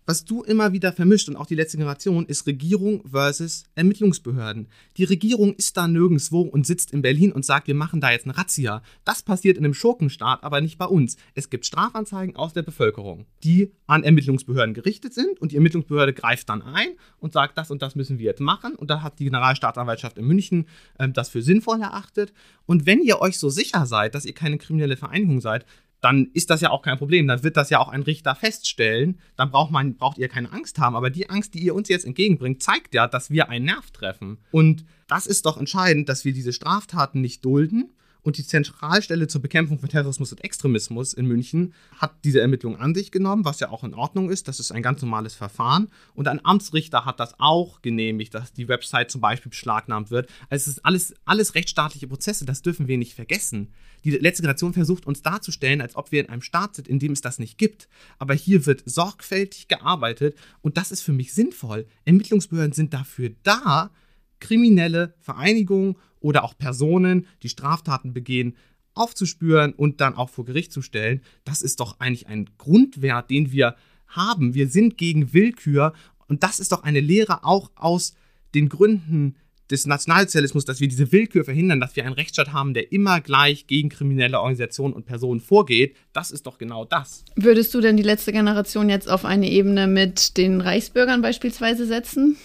Was 0.09 0.25
du 0.25 0.41
immer 0.41 0.73
wieder 0.73 0.91
vermischt 0.91 1.29
und 1.29 1.35
auch 1.35 1.45
die 1.45 1.53
letzte 1.53 1.77
Generation 1.77 2.25
ist 2.25 2.47
Regierung 2.47 3.07
versus 3.07 3.65
Ermittlungsbehörden. 3.75 4.67
Die 4.97 5.03
Regierung 5.03 5.53
ist 5.53 5.77
da 5.77 5.87
nirgendwo 5.87 6.41
und 6.41 6.65
sitzt 6.65 6.91
in 6.93 7.03
Berlin 7.03 7.31
und 7.31 7.45
sagt, 7.45 7.67
wir 7.67 7.75
machen 7.75 8.01
da 8.01 8.09
jetzt 8.09 8.25
eine 8.25 8.35
Razzia. 8.35 8.81
Das 9.05 9.21
passiert 9.21 9.55
in 9.55 9.65
einem 9.65 9.75
Schurkenstaat, 9.75 10.43
aber 10.43 10.61
nicht 10.61 10.79
bei 10.79 10.87
uns. 10.87 11.17
Es 11.35 11.51
gibt 11.51 11.67
Strafanzeigen 11.67 12.35
aus 12.35 12.53
der 12.53 12.63
Bevölkerung, 12.63 13.27
die 13.43 13.71
an 13.85 14.03
Ermittlungsbehörden 14.03 14.73
gerichtet 14.73 15.13
sind 15.13 15.39
und 15.39 15.51
die 15.51 15.57
Ermittlungsbehörde 15.57 16.13
greift 16.13 16.49
dann 16.49 16.63
ein 16.63 16.87
und 17.19 17.33
sagt, 17.33 17.59
das 17.59 17.69
und 17.69 17.83
das 17.83 17.93
müssen 17.93 18.17
wir 18.17 18.25
jetzt 18.25 18.41
machen. 18.41 18.73
Und 18.73 18.89
da 18.89 19.03
hat 19.03 19.19
die 19.19 19.25
Generalstaatsanwaltschaft 19.25 20.17
in 20.17 20.25
München 20.25 20.65
äh, 20.97 21.07
das 21.07 21.29
für 21.29 21.43
sinnvoll 21.43 21.81
erachtet. 21.81 22.33
Und 22.65 22.87
wenn 22.87 23.03
ihr 23.03 23.21
euch 23.21 23.37
so 23.37 23.49
sicher 23.49 23.85
seid, 23.85 24.15
dass 24.15 24.25
ihr 24.25 24.33
keine 24.33 24.57
kriminelle 24.57 24.97
Vereinigung 24.97 25.39
seid, 25.39 25.67
dann 26.01 26.29
ist 26.33 26.49
das 26.49 26.61
ja 26.61 26.69
auch 26.69 26.81
kein 26.81 26.97
Problem. 26.97 27.27
Dann 27.27 27.43
wird 27.43 27.57
das 27.57 27.69
ja 27.69 27.79
auch 27.79 27.89
ein 27.89 28.03
Richter 28.03 28.35
feststellen. 28.35 29.19
Dann 29.35 29.51
braucht, 29.51 29.71
man, 29.71 29.95
braucht 29.95 30.17
ihr 30.17 30.29
keine 30.29 30.51
Angst 30.51 30.79
haben. 30.79 30.95
Aber 30.95 31.09
die 31.09 31.29
Angst, 31.29 31.53
die 31.53 31.59
ihr 31.59 31.75
uns 31.75 31.89
jetzt 31.89 32.05
entgegenbringt, 32.05 32.63
zeigt 32.63 32.93
ja, 32.93 33.07
dass 33.07 33.29
wir 33.29 33.49
einen 33.49 33.65
Nerv 33.65 33.91
treffen. 33.91 34.37
Und 34.51 34.85
das 35.07 35.27
ist 35.27 35.45
doch 35.45 35.57
entscheidend, 35.57 36.07
dass 36.07 36.23
wir 36.23 36.33
diese 36.33 36.53
Straftaten 36.53 37.21
nicht 37.21 37.43
dulden 37.43 37.91
und 38.21 38.37
die 38.37 38.45
Zentralstelle 38.45 39.27
zur 39.27 39.41
Bekämpfung 39.41 39.79
von 39.79 39.89
Terrorismus 39.89 40.31
und 40.31 40.43
Extremismus 40.43 41.13
in 41.13 41.25
München 41.25 41.73
hat 41.97 42.13
diese 42.23 42.41
Ermittlung 42.41 42.75
an 42.75 42.93
sich 42.93 43.11
genommen, 43.11 43.45
was 43.45 43.59
ja 43.59 43.69
auch 43.69 43.83
in 43.83 43.93
Ordnung 43.93 44.29
ist. 44.29 44.47
Das 44.47 44.59
ist 44.59 44.71
ein 44.71 44.83
ganz 44.83 45.01
normales 45.01 45.35
Verfahren. 45.35 45.89
Und 46.13 46.27
ein 46.27 46.43
Amtsrichter 46.43 47.05
hat 47.05 47.19
das 47.19 47.39
auch 47.39 47.81
genehmigt, 47.81 48.33
dass 48.33 48.51
die 48.51 48.67
Website 48.67 49.09
zum 49.09 49.21
Beispiel 49.21 49.49
beschlagnahmt 49.49 50.11
wird. 50.11 50.29
Also 50.49 50.63
es 50.63 50.77
ist 50.77 50.85
alles, 50.85 51.13
alles 51.25 51.55
rechtsstaatliche 51.55 52.07
Prozesse, 52.07 52.45
das 52.45 52.61
dürfen 52.61 52.87
wir 52.87 52.97
nicht 52.97 53.13
vergessen. 53.13 53.73
Die 54.03 54.11
letzte 54.11 54.43
Generation 54.43 54.73
versucht 54.73 55.05
uns 55.05 55.21
darzustellen, 55.21 55.81
als 55.81 55.95
ob 55.95 56.11
wir 56.11 56.21
in 56.21 56.29
einem 56.29 56.41
Staat 56.41 56.75
sind, 56.75 56.87
in 56.87 56.99
dem 56.99 57.11
es 57.11 57.21
das 57.21 57.39
nicht 57.39 57.57
gibt. 57.57 57.89
Aber 58.17 58.33
hier 58.33 58.65
wird 58.65 58.83
sorgfältig 58.85 59.67
gearbeitet 59.67 60.37
und 60.61 60.77
das 60.77 60.91
ist 60.91 61.01
für 61.01 61.13
mich 61.13 61.33
sinnvoll. 61.33 61.85
Ermittlungsbehörden 62.05 62.73
sind 62.73 62.93
dafür 62.93 63.31
da, 63.43 63.91
kriminelle 64.39 65.13
Vereinigungen 65.19 65.95
oder 66.19 66.43
auch 66.43 66.57
Personen, 66.57 67.27
die 67.43 67.49
Straftaten 67.49 68.13
begehen, 68.13 68.55
aufzuspüren 68.93 69.73
und 69.73 70.01
dann 70.01 70.15
auch 70.15 70.29
vor 70.29 70.45
Gericht 70.45 70.71
zu 70.71 70.81
stellen. 70.81 71.21
Das 71.45 71.61
ist 71.61 71.79
doch 71.79 71.99
eigentlich 71.99 72.27
ein 72.27 72.49
Grundwert, 72.57 73.29
den 73.29 73.51
wir 73.51 73.75
haben. 74.07 74.53
Wir 74.53 74.67
sind 74.67 74.97
gegen 74.97 75.33
Willkür 75.33 75.93
und 76.27 76.43
das 76.43 76.59
ist 76.59 76.71
doch 76.71 76.83
eine 76.83 76.99
Lehre 76.99 77.43
auch 77.43 77.71
aus 77.75 78.15
den 78.53 78.69
Gründen 78.69 79.35
des 79.69 79.85
Nationalsozialismus, 79.85 80.65
dass 80.65 80.79
wir 80.79 80.87
diese 80.87 81.11
Willkür 81.11 81.45
verhindern, 81.45 81.79
dass 81.79 81.95
wir 81.95 82.03
einen 82.03 82.15
Rechtsstaat 82.15 82.53
haben, 82.53 82.73
der 82.73 82.91
immer 82.91 83.21
gleich 83.21 83.67
gegen 83.67 83.89
kriminelle 83.89 84.39
Organisationen 84.39 84.95
und 84.95 85.05
Personen 85.05 85.39
vorgeht. 85.39 85.95
Das 86.11 86.31
ist 86.31 86.47
doch 86.47 86.57
genau 86.57 86.85
das. 86.85 87.23
Würdest 87.35 87.73
du 87.73 87.81
denn 87.81 87.95
die 87.95 88.03
letzte 88.03 88.31
Generation 88.31 88.89
jetzt 88.89 89.07
auf 89.07 89.25
eine 89.25 89.49
Ebene 89.49 89.87
mit 89.87 90.37
den 90.37 90.61
Reichsbürgern 90.61 91.21
beispielsweise 91.21 91.85
setzen? 91.85 92.35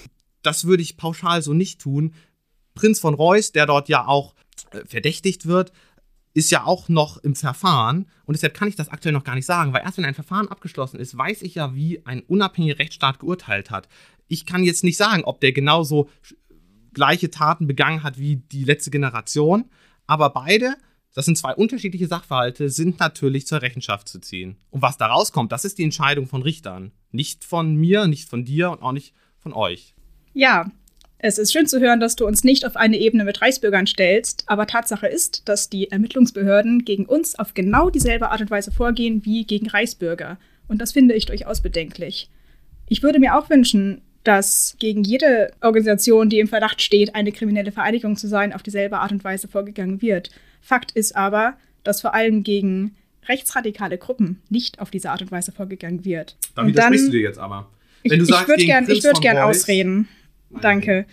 Das 0.43 0.67
würde 0.67 0.83
ich 0.83 0.99
pauschal 0.99 1.41
so 1.41 1.55
nicht 1.55 1.81
tun, 1.81 2.13
Prinz 2.75 3.01
von 3.01 3.15
Reuß, 3.15 3.53
der 3.53 3.67
dort 3.67 3.89
ja 3.89 4.07
auch 4.07 4.35
äh, 4.71 4.85
verdächtigt 4.85 5.47
wird, 5.47 5.73
ist 6.35 6.51
ja 6.51 6.65
auch 6.65 6.89
noch 6.89 7.19
im 7.19 7.37
Verfahren 7.37 8.07
und 8.25 8.35
deshalb 8.35 8.55
kann 8.55 8.69
ich 8.69 8.75
das 8.75 8.89
aktuell 8.89 9.13
noch 9.13 9.25
gar 9.25 9.37
nicht 9.37 9.47
sagen, 9.47 9.73
weil 9.73 9.83
erst 9.83 9.99
wenn 9.99 10.05
ein 10.05 10.15
Verfahren 10.15 10.49
abgeschlossen 10.49 10.99
ist, 10.99 11.17
weiß 11.17 11.43
ich 11.43 11.55
ja, 11.55 11.75
wie 11.75 12.05
ein 12.05 12.23
unabhängiger 12.23 12.81
Rechtsstaat 12.81 13.21
geurteilt 13.21 13.71
hat. 13.71 13.89
Ich 14.27 14.45
kann 14.45 14.65
jetzt 14.65 14.83
nicht 14.83 14.97
sagen, 14.97 15.23
ob 15.25 15.41
der 15.41 15.53
genauso 15.53 16.11
gleiche 16.93 17.31
Taten 17.31 17.67
begangen 17.69 18.03
hat 18.03 18.19
wie 18.19 18.37
die 18.37 18.65
letzte 18.65 18.91
Generation, 18.91 19.67
aber 20.07 20.31
beide, 20.31 20.75
das 21.15 21.25
sind 21.25 21.39
zwei 21.39 21.55
unterschiedliche 21.55 22.09
Sachverhalte, 22.09 22.69
sind 22.69 22.99
natürlich 22.99 23.47
zur 23.47 23.63
Rechenschaft 23.63 24.09
zu 24.09 24.21
ziehen. 24.21 24.57
Und 24.71 24.83
was 24.83 24.99
da 24.99 25.07
rauskommt, 25.07 25.53
das 25.53 25.65
ist 25.65 25.79
die 25.79 25.85
Entscheidung 25.85 26.27
von 26.27 26.43
Richtern, 26.43 26.91
nicht 27.13 27.45
von 27.45 27.77
mir, 27.77 28.09
nicht 28.09 28.29
von 28.29 28.45
dir 28.45 28.71
und 28.73 28.83
auch 28.83 28.93
nicht 28.93 29.15
von 29.39 29.53
euch. 29.53 29.95
Ja, 30.33 30.71
es 31.27 31.39
ist 31.39 31.55
schön 31.55 31.67
zu 31.67 31.81
hören, 31.81 32.01
dass 32.01 32.17
du 32.17 32.27
uns 32.27 32.45
nicht 32.45 32.67
auf 32.67 32.77
eine 32.77 32.99
Ebene 32.99 33.25
mit 33.25 33.41
Reichsbürgern 33.41 33.87
stellst, 33.87 34.45
aber 34.47 34.67
Tatsache 34.67 35.07
ist, 35.07 35.49
dass 35.49 35.71
die 35.71 35.91
Ermittlungsbehörden 35.91 36.85
gegen 36.85 37.07
uns 37.07 37.39
auf 37.39 37.55
genau 37.55 37.89
dieselbe 37.89 38.31
Art 38.31 38.43
und 38.43 38.51
Weise 38.51 38.71
vorgehen 38.71 39.25
wie 39.25 39.47
gegen 39.47 39.71
Reichsbürger. 39.71 40.37
Und 40.69 40.83
das 40.83 40.93
finde 40.93 41.15
ich 41.15 41.25
durchaus 41.25 41.63
bedenklich. 41.63 42.29
Ich 42.91 43.03
würde 43.03 43.21
mir 43.21 43.39
auch 43.39 43.49
wünschen, 43.49 44.03
dass 44.23 44.77
gegen 44.79 45.03
jede 45.03 45.51
Organisation, 45.63 46.29
die 46.29 46.41
im 46.41 46.49
Verdacht 46.49 46.83
steht, 46.83 47.15
eine 47.15 47.33
kriminelle 47.33 47.73
Vereinigung 47.73 48.19
zu 48.19 48.29
sein, 48.29 48.53
auf 48.53 48.63
dieselbe 48.63 48.99
Art 48.99 49.13
und 49.13 49.25
Weise 49.25 49.49
vorgegangen 49.49 50.03
wird. 50.03 50.31
Fakt 50.61 50.93
ist 50.93 51.17
aber, 51.17 51.55
dass 51.85 52.03
vor 52.03 52.13
allem 52.13 52.43
gegen 52.43 52.97
rechtsradikale 53.27 53.97
Gruppen 53.97 54.43
nicht 54.51 54.79
auf 54.79 54.91
diese 54.91 55.11
Art 55.11 55.23
und 55.23 55.33
Weise 55.33 55.53
vorgegangen 55.53 56.05
wird. 56.05 56.37
Da 56.55 56.67
widersprichst 56.67 57.07
du 57.07 57.13
dir 57.13 57.23
jetzt 57.23 57.39
aber. 57.39 57.71
Wenn 58.03 58.23
ich, 58.23 58.29
ich 58.29 58.49
würde 58.49 58.67
gern, 58.67 58.87
würd 58.87 59.23
gern 59.23 59.39
ausreden. 59.39 60.07
Danke. 60.61 61.07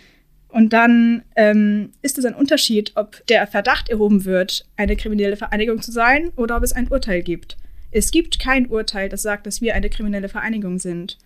Und 0.52 0.74
dann 0.74 1.22
ähm, 1.34 1.92
ist 2.02 2.18
es 2.18 2.26
ein 2.26 2.34
Unterschied, 2.34 2.92
ob 2.94 3.26
der 3.26 3.46
Verdacht 3.46 3.88
erhoben 3.88 4.26
wird, 4.26 4.66
eine 4.76 4.96
kriminelle 4.96 5.36
Vereinigung 5.36 5.80
zu 5.80 5.90
sein 5.90 6.30
oder 6.36 6.58
ob 6.58 6.62
es 6.62 6.74
ein 6.74 6.88
Urteil 6.88 7.22
gibt. 7.22 7.56
Es 7.90 8.10
gibt 8.10 8.38
kein 8.38 8.66
Urteil, 8.66 9.08
das 9.08 9.22
sagt, 9.22 9.46
dass 9.46 9.62
wir 9.62 9.74
eine 9.74 9.88
kriminelle 9.88 10.28
Vereinigung 10.28 10.78
sind. 10.78 11.16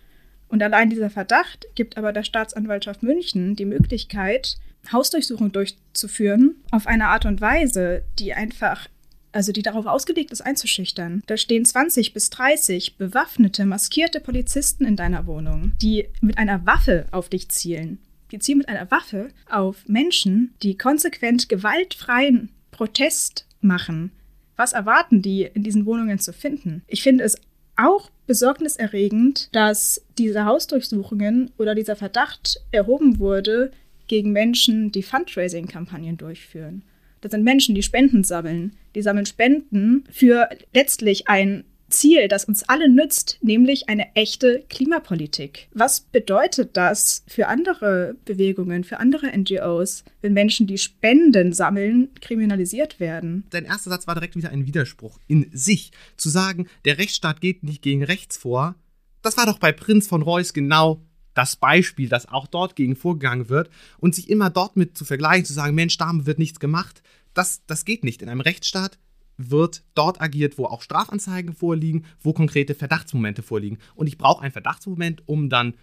Und 0.48 0.62
allein 0.62 0.90
dieser 0.90 1.10
Verdacht 1.10 1.66
gibt 1.74 1.98
aber 1.98 2.12
der 2.12 2.22
Staatsanwaltschaft 2.22 3.02
München 3.02 3.56
die 3.56 3.64
Möglichkeit, 3.64 4.58
Hausdurchsuchung 4.92 5.50
durchzuführen 5.50 6.54
auf 6.70 6.86
eine 6.86 7.08
Art 7.08 7.26
und 7.26 7.40
Weise, 7.40 8.04
die 8.20 8.32
einfach, 8.32 8.86
also 9.32 9.50
die 9.50 9.62
darauf 9.62 9.86
ausgelegt 9.86 10.30
ist, 10.30 10.42
einzuschüchtern. 10.42 11.24
Da 11.26 11.36
stehen 11.36 11.64
20 11.64 12.12
bis 12.12 12.30
30 12.30 12.96
bewaffnete, 12.96 13.64
maskierte 13.64 14.20
Polizisten 14.20 14.84
in 14.84 14.94
deiner 14.94 15.26
Wohnung, 15.26 15.72
die 15.82 16.06
mit 16.20 16.38
einer 16.38 16.64
Waffe 16.64 17.06
auf 17.10 17.28
dich 17.28 17.48
zielen 17.48 17.98
die 18.32 18.38
zielen 18.38 18.58
mit 18.58 18.68
einer 18.68 18.90
Waffe 18.90 19.28
auf 19.48 19.88
Menschen, 19.88 20.54
die 20.62 20.76
konsequent 20.76 21.48
gewaltfreien 21.48 22.50
Protest 22.70 23.46
machen. 23.60 24.12
Was 24.56 24.72
erwarten 24.72 25.22
die 25.22 25.42
in 25.42 25.62
diesen 25.62 25.86
Wohnungen 25.86 26.18
zu 26.18 26.32
finden? 26.32 26.82
Ich 26.86 27.02
finde 27.02 27.24
es 27.24 27.36
auch 27.76 28.10
besorgniserregend, 28.26 29.48
dass 29.52 30.02
diese 30.18 30.44
Hausdurchsuchungen 30.44 31.50
oder 31.58 31.74
dieser 31.74 31.96
Verdacht 31.96 32.60
erhoben 32.72 33.18
wurde 33.18 33.70
gegen 34.08 34.32
Menschen, 34.32 34.92
die 34.92 35.02
Fundraising-Kampagnen 35.02 36.16
durchführen. 36.16 36.82
Das 37.20 37.32
sind 37.32 37.44
Menschen, 37.44 37.74
die 37.74 37.82
Spenden 37.82 38.24
sammeln. 38.24 38.76
Die 38.94 39.02
sammeln 39.02 39.26
Spenden 39.26 40.04
für 40.10 40.48
letztlich 40.72 41.28
ein 41.28 41.64
Ziel, 41.88 42.28
das 42.28 42.44
uns 42.44 42.68
alle 42.68 42.88
nützt, 42.88 43.38
nämlich 43.42 43.88
eine 43.88 44.14
echte 44.14 44.64
Klimapolitik. 44.68 45.68
Was 45.72 46.00
bedeutet 46.00 46.76
das 46.76 47.24
für 47.26 47.48
andere 47.48 48.16
Bewegungen, 48.24 48.84
für 48.84 48.98
andere 48.98 49.36
NGOs, 49.36 50.04
wenn 50.20 50.32
Menschen, 50.32 50.66
die 50.66 50.78
Spenden 50.78 51.52
sammeln, 51.52 52.08
kriminalisiert 52.20 53.00
werden? 53.00 53.44
Dein 53.50 53.64
erster 53.64 53.90
Satz 53.90 54.06
war 54.06 54.14
direkt 54.14 54.36
wieder 54.36 54.50
ein 54.50 54.66
Widerspruch 54.66 55.18
in 55.26 55.50
sich. 55.52 55.92
Zu 56.16 56.28
sagen, 56.28 56.66
der 56.84 56.98
Rechtsstaat 56.98 57.40
geht 57.40 57.62
nicht 57.62 57.82
gegen 57.82 58.02
rechts 58.02 58.36
vor, 58.36 58.74
das 59.22 59.36
war 59.36 59.46
doch 59.46 59.58
bei 59.58 59.72
Prinz 59.72 60.06
von 60.06 60.22
Reuß 60.22 60.52
genau 60.52 61.02
das 61.34 61.56
Beispiel, 61.56 62.08
dass 62.08 62.28
auch 62.28 62.46
dort 62.46 62.76
gegen 62.76 62.96
vorgegangen 62.96 63.48
wird 63.48 63.70
und 63.98 64.14
sich 64.14 64.30
immer 64.30 64.50
dort 64.50 64.76
mit 64.76 64.96
zu 64.96 65.04
vergleichen, 65.04 65.44
zu 65.44 65.52
sagen, 65.52 65.74
Mensch, 65.74 65.98
da 65.98 66.10
wird 66.12 66.38
nichts 66.38 66.60
gemacht, 66.60 67.02
das, 67.34 67.62
das 67.66 67.84
geht 67.84 68.04
nicht. 68.04 68.22
In 68.22 68.28
einem 68.28 68.40
Rechtsstaat 68.40 68.98
wird 69.36 69.84
dort 69.94 70.20
agiert, 70.20 70.58
wo 70.58 70.66
auch 70.66 70.82
Strafanzeigen 70.82 71.54
vorliegen, 71.54 72.04
wo 72.20 72.32
konkrete 72.32 72.74
Verdachtsmomente 72.74 73.42
vorliegen. 73.42 73.78
Und 73.94 74.06
ich 74.06 74.18
brauche 74.18 74.42
einen 74.42 74.52
Verdachtsmoment, 74.52 75.22
um 75.26 75.48
dann 75.48 75.74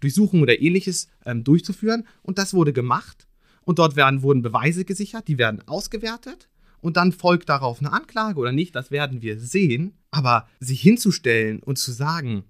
Durchsuchungen 0.00 0.42
oder 0.42 0.60
ähnliches 0.60 1.08
ähm, 1.24 1.44
durchzuführen. 1.44 2.06
Und 2.22 2.38
das 2.38 2.54
wurde 2.54 2.72
gemacht. 2.72 3.26
Und 3.62 3.78
dort 3.78 3.96
werden, 3.96 4.22
wurden 4.22 4.42
Beweise 4.42 4.84
gesichert, 4.84 5.28
die 5.28 5.38
werden 5.38 5.66
ausgewertet. 5.66 6.48
Und 6.80 6.96
dann 6.96 7.12
folgt 7.12 7.48
darauf 7.48 7.80
eine 7.80 7.92
Anklage 7.92 8.38
oder 8.38 8.52
nicht, 8.52 8.74
das 8.74 8.90
werden 8.90 9.20
wir 9.20 9.38
sehen. 9.40 9.94
Aber 10.10 10.48
sich 10.60 10.80
hinzustellen 10.80 11.60
und 11.62 11.76
zu 11.76 11.92
sagen, 11.92 12.44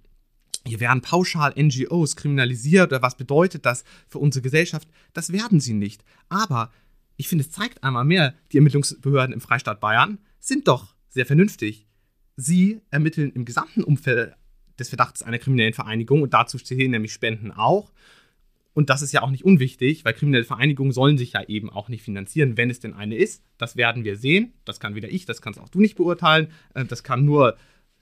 hier 0.66 0.81
werden 0.81 1.01
pauschal 1.01 1.55
NGOs 1.57 2.14
kriminalisiert 2.14 2.92
oder 2.92 3.03
was 3.03 3.16
bedeutet 3.16 3.64
das 3.64 3.85
für 4.07 4.18
unsere 4.18 4.42
Gesellschaft, 4.42 4.87
das 5.14 5.33
werden 5.33 5.61
sie 5.61 5.73
nicht. 5.73 6.05
Aber 6.29 6.71
ich 7.16 7.29
finde, 7.29 7.42
es 7.42 7.51
zeigt 7.51 7.83
einmal 7.83 8.05
mehr, 8.05 8.35
die 8.53 8.59
Ermittlungsbehörden 8.59 9.33
im 9.33 9.40
Freistaat 9.40 9.81
Bayern, 9.81 10.18
sind 10.38 10.68
doch 10.68 10.94
sehr 11.09 11.27
vernünftig. 11.27 11.87
Sie 12.37 12.81
ermitteln 12.90 13.33
im 13.33 13.44
gesamten 13.44 13.83
Umfeld 13.83 14.35
des 14.79 14.88
Verdachts 14.88 15.22
einer 15.22 15.38
kriminellen 15.38 15.74
Vereinigung 15.74 16.22
und 16.22 16.35
dazu 16.35 16.59
stehen 16.59 16.92
nämlich 16.92 17.12
Spenden 17.12 17.51
auch. 17.51 17.92
Und 18.74 18.90
das 18.90 19.03
ist 19.03 19.12
ja 19.12 19.22
auch 19.22 19.31
nicht 19.31 19.44
unwichtig, 19.44 20.05
weil 20.05 20.14
kriminelle 20.14 20.44
Vereinigungen 20.44 20.92
sollen 20.92 21.18
sich 21.18 21.33
ja 21.33 21.42
eben 21.48 21.68
auch 21.68 21.88
nicht 21.88 22.03
finanzieren, 22.03 22.57
wenn 22.57 22.70
es 22.70 22.79
denn 22.79 22.94
eine 22.94 23.16
ist. 23.16 23.42
Das 23.57 23.74
werden 23.74 24.05
wir 24.05 24.16
sehen. 24.16 24.53
Das 24.64 24.79
kann 24.79 24.94
weder 24.94 25.09
ich, 25.09 25.24
das 25.24 25.42
kannst 25.42 25.59
auch 25.59 25.68
du 25.68 25.81
nicht 25.81 25.96
beurteilen. 25.96 26.53
Äh, 26.74 26.85
das 26.85 27.03
kann 27.03 27.24
nur 27.24 27.57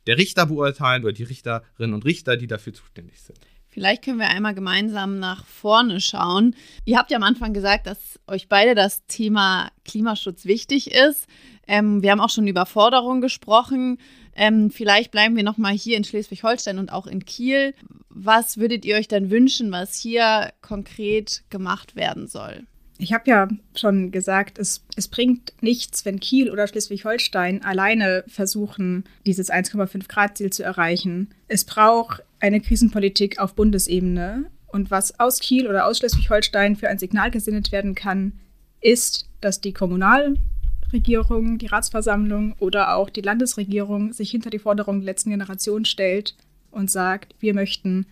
der 0.06 0.18
Richter 0.18 0.46
beurteilen 0.46 1.02
oder 1.02 1.14
die 1.14 1.22
Richterinnen 1.22 1.94
und 1.94 2.04
Richter, 2.04 2.36
die 2.36 2.46
dafür 2.46 2.74
zuständig 2.74 3.20
sind. 3.20 3.38
Vielleicht 3.76 4.06
können 4.06 4.18
wir 4.18 4.30
einmal 4.30 4.54
gemeinsam 4.54 5.18
nach 5.18 5.44
vorne 5.44 6.00
schauen. 6.00 6.56
Ihr 6.86 6.96
habt 6.96 7.10
ja 7.10 7.18
am 7.18 7.22
Anfang 7.22 7.52
gesagt, 7.52 7.86
dass 7.86 8.18
euch 8.26 8.48
beide 8.48 8.74
das 8.74 9.04
Thema 9.04 9.70
Klimaschutz 9.84 10.46
wichtig 10.46 10.94
ist. 10.94 11.26
Ähm, 11.68 12.00
wir 12.00 12.10
haben 12.10 12.22
auch 12.22 12.30
schon 12.30 12.46
über 12.46 12.64
Forderungen 12.64 13.20
gesprochen. 13.20 13.98
Ähm, 14.34 14.70
vielleicht 14.70 15.10
bleiben 15.10 15.36
wir 15.36 15.42
noch 15.42 15.58
mal 15.58 15.74
hier 15.74 15.98
in 15.98 16.04
Schleswig-Holstein 16.04 16.78
und 16.78 16.90
auch 16.90 17.06
in 17.06 17.26
Kiel. 17.26 17.74
Was 18.08 18.56
würdet 18.56 18.86
ihr 18.86 18.96
euch 18.96 19.08
dann 19.08 19.28
wünschen, 19.28 19.70
was 19.70 19.94
hier 19.94 20.54
konkret 20.62 21.42
gemacht 21.50 21.96
werden 21.96 22.28
soll? 22.28 22.64
Ich 22.96 23.12
habe 23.12 23.28
ja 23.28 23.46
schon 23.74 24.10
gesagt, 24.10 24.58
es, 24.58 24.86
es 24.96 25.08
bringt 25.08 25.52
nichts, 25.60 26.06
wenn 26.06 26.18
Kiel 26.18 26.50
oder 26.50 26.66
Schleswig-Holstein 26.66 27.62
alleine 27.62 28.24
versuchen, 28.26 29.04
dieses 29.26 29.50
1,5 29.50 30.08
Grad 30.08 30.38
Ziel 30.38 30.50
zu 30.50 30.62
erreichen. 30.62 31.34
Es 31.46 31.64
braucht 31.64 32.22
eine 32.40 32.60
Krisenpolitik 32.60 33.38
auf 33.38 33.54
Bundesebene. 33.54 34.46
Und 34.66 34.90
was 34.90 35.18
aus 35.18 35.40
Kiel 35.40 35.68
oder 35.68 35.86
aus 35.86 35.98
Schleswig-Holstein 35.98 36.76
für 36.76 36.88
ein 36.88 36.98
Signal 36.98 37.30
gesendet 37.30 37.72
werden 37.72 37.94
kann, 37.94 38.32
ist, 38.80 39.28
dass 39.40 39.60
die 39.60 39.72
Kommunalregierung, 39.72 41.58
die 41.58 41.66
Ratsversammlung 41.66 42.54
oder 42.58 42.94
auch 42.94 43.10
die 43.10 43.22
Landesregierung 43.22 44.12
sich 44.12 44.30
hinter 44.30 44.50
die 44.50 44.58
Forderungen 44.58 45.00
der 45.00 45.06
letzten 45.06 45.30
Generation 45.30 45.84
stellt 45.84 46.36
und 46.70 46.90
sagt, 46.90 47.34
wir 47.40 47.54
möchten, 47.54 48.06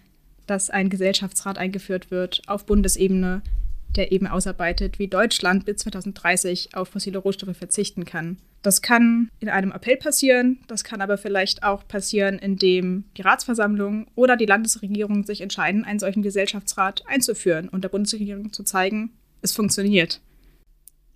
dass 0.46 0.70
ein 0.70 0.90
Gesellschaftsrat 0.90 1.58
eingeführt 1.58 2.10
wird 2.10 2.42
auf 2.46 2.66
Bundesebene, 2.66 3.42
der 3.96 4.12
eben 4.12 4.26
ausarbeitet, 4.26 4.98
wie 4.98 5.08
Deutschland 5.08 5.64
bis 5.64 5.76
2030 5.78 6.70
auf 6.74 6.88
fossile 6.88 7.18
Rohstoffe 7.18 7.56
verzichten 7.56 8.04
kann. 8.04 8.38
Das 8.64 8.80
kann 8.80 9.28
in 9.40 9.50
einem 9.50 9.72
Appell 9.72 9.98
passieren, 9.98 10.58
das 10.68 10.84
kann 10.84 11.02
aber 11.02 11.18
vielleicht 11.18 11.62
auch 11.62 11.86
passieren, 11.86 12.38
indem 12.38 13.04
die 13.14 13.20
Ratsversammlung 13.20 14.06
oder 14.14 14.38
die 14.38 14.46
Landesregierung 14.46 15.24
sich 15.24 15.42
entscheiden, 15.42 15.84
einen 15.84 15.98
solchen 15.98 16.22
Gesellschaftsrat 16.22 17.04
einzuführen 17.06 17.68
und 17.68 17.84
der 17.84 17.90
Bundesregierung 17.90 18.54
zu 18.54 18.62
zeigen, 18.64 19.10
es 19.42 19.52
funktioniert. 19.52 20.22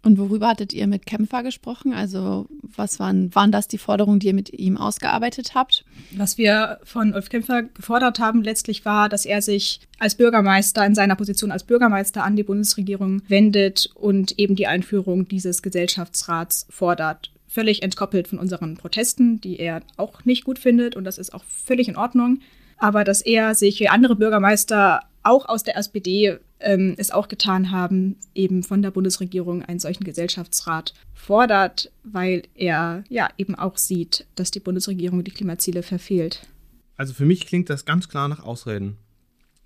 Und 0.02 0.18
worüber 0.18 0.48
hattet 0.48 0.74
ihr 0.74 0.86
mit 0.86 1.06
Kämpfer 1.06 1.42
gesprochen? 1.42 1.94
Also 1.94 2.46
was 2.60 3.00
waren, 3.00 3.34
waren 3.34 3.50
das 3.50 3.66
die 3.66 3.78
Forderungen, 3.78 4.20
die 4.20 4.26
ihr 4.26 4.34
mit 4.34 4.52
ihm 4.52 4.76
ausgearbeitet 4.76 5.54
habt? 5.54 5.86
Was 6.12 6.36
wir 6.36 6.80
von 6.84 7.14
Ulf 7.14 7.30
Kämpfer 7.30 7.62
gefordert 7.62 8.18
haben 8.18 8.42
letztlich 8.42 8.84
war, 8.84 9.08
dass 9.08 9.24
er 9.24 9.40
sich 9.40 9.80
als 9.98 10.16
Bürgermeister 10.16 10.84
in 10.84 10.94
seiner 10.94 11.16
Position 11.16 11.50
als 11.50 11.64
Bürgermeister 11.64 12.24
an 12.24 12.36
die 12.36 12.42
Bundesregierung 12.42 13.22
wendet 13.26 13.90
und 13.94 14.38
eben 14.38 14.54
die 14.54 14.66
Einführung 14.66 15.26
dieses 15.26 15.62
Gesellschaftsrats 15.62 16.66
fordert. 16.68 17.32
Völlig 17.48 17.82
entkoppelt 17.82 18.28
von 18.28 18.38
unseren 18.38 18.76
Protesten, 18.76 19.40
die 19.40 19.58
er 19.58 19.82
auch 19.96 20.24
nicht 20.24 20.44
gut 20.44 20.58
findet 20.58 20.96
und 20.96 21.04
das 21.04 21.18
ist 21.18 21.34
auch 21.34 21.44
völlig 21.44 21.88
in 21.88 21.96
Ordnung. 21.96 22.40
Aber 22.76 23.02
dass 23.02 23.22
er 23.22 23.54
sich 23.54 23.80
wie 23.80 23.88
andere 23.88 24.14
Bürgermeister 24.14 25.00
auch 25.22 25.48
aus 25.48 25.62
der 25.62 25.76
SPD 25.76 26.38
ähm, 26.60 26.94
es 26.96 27.10
auch 27.10 27.28
getan 27.28 27.70
haben, 27.70 28.16
eben 28.34 28.62
von 28.62 28.82
der 28.82 28.90
Bundesregierung 28.90 29.62
einen 29.62 29.78
solchen 29.78 30.04
Gesellschaftsrat 30.04 30.94
fordert, 31.14 31.90
weil 32.04 32.42
er 32.54 33.04
ja 33.08 33.28
eben 33.36 33.54
auch 33.54 33.76
sieht, 33.76 34.26
dass 34.36 34.50
die 34.50 34.60
Bundesregierung 34.60 35.24
die 35.24 35.30
Klimaziele 35.30 35.82
verfehlt. 35.82 36.46
Also 36.96 37.14
für 37.14 37.24
mich 37.24 37.46
klingt 37.46 37.70
das 37.70 37.84
ganz 37.84 38.08
klar 38.08 38.28
nach 38.28 38.42
Ausreden. 38.42 38.96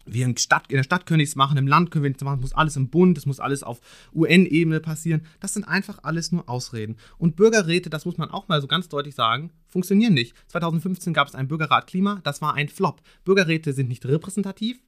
Wir 0.05 0.27
in, 0.27 0.37
Stadt, 0.37 0.65
in 0.69 0.77
der 0.77 0.85
Stadt 0.85 1.07
können 1.07 1.19
nichts 1.19 1.37
machen, 1.37 1.57
im 1.57 1.67
Land 1.67 1.91
können 1.91 2.03
wir 2.05 2.11
nichts 2.11 2.25
machen, 2.25 2.39
es 2.39 2.43
muss 2.43 2.55
alles 2.55 2.77
im 2.77 2.91
Bund, 2.91 3.19
es 3.19 3.27
muss 3.27 3.41
alles 3.41 3.63
auf 3.63 3.81
UN-Ebene 4.15 4.81
passieren. 4.81 5.23
Das 5.41 5.55
sind 5.55 5.65
einfach 5.65 6.01
alles 6.03 6.33
nur 6.33 6.49
Ausreden. 6.49 6.97
Und 7.19 7.37
Bürgerräte, 7.37 7.91
das 7.91 8.05
muss 8.05 8.19
man 8.19 8.31
auch 8.31 8.49
mal 8.49 8.61
so 8.61 8.67
ganz 8.67 8.89
deutlich 8.89 9.15
sagen, 9.15 9.51
funktionieren 9.69 10.15
nicht. 10.15 10.35
2015 10.49 11.13
gab 11.13 11.29
es 11.29 11.35
einen 11.35 11.49
Bürgerrat 11.49 11.87
Klima, 11.87 12.21
das 12.25 12.43
war 12.43 12.55
ein 12.55 12.69
Flop. 12.69 13.01
Bürgerräte 13.25 13.73
sind 13.73 13.89
nicht 13.89 14.07
repräsentativ, 14.07 14.81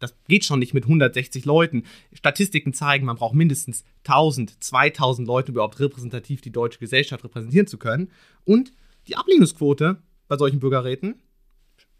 das 0.00 0.14
geht 0.26 0.44
schon 0.44 0.58
nicht 0.58 0.74
mit 0.74 0.84
160 0.84 1.44
Leuten. 1.44 1.84
Statistiken 2.12 2.72
zeigen, 2.72 3.06
man 3.06 3.16
braucht 3.16 3.34
mindestens 3.34 3.84
1000, 4.04 4.64
2000 4.64 5.28
Leute, 5.28 5.52
um 5.52 5.56
überhaupt 5.56 5.78
repräsentativ 5.78 6.40
die 6.40 6.50
deutsche 6.50 6.80
Gesellschaft 6.80 7.22
repräsentieren 7.22 7.66
zu 7.66 7.78
können. 7.78 8.10
Und 8.44 8.72
die 9.06 9.16
Ablehnungsquote 9.16 10.02
bei 10.26 10.36
solchen 10.36 10.58
Bürgerräten, 10.58 11.22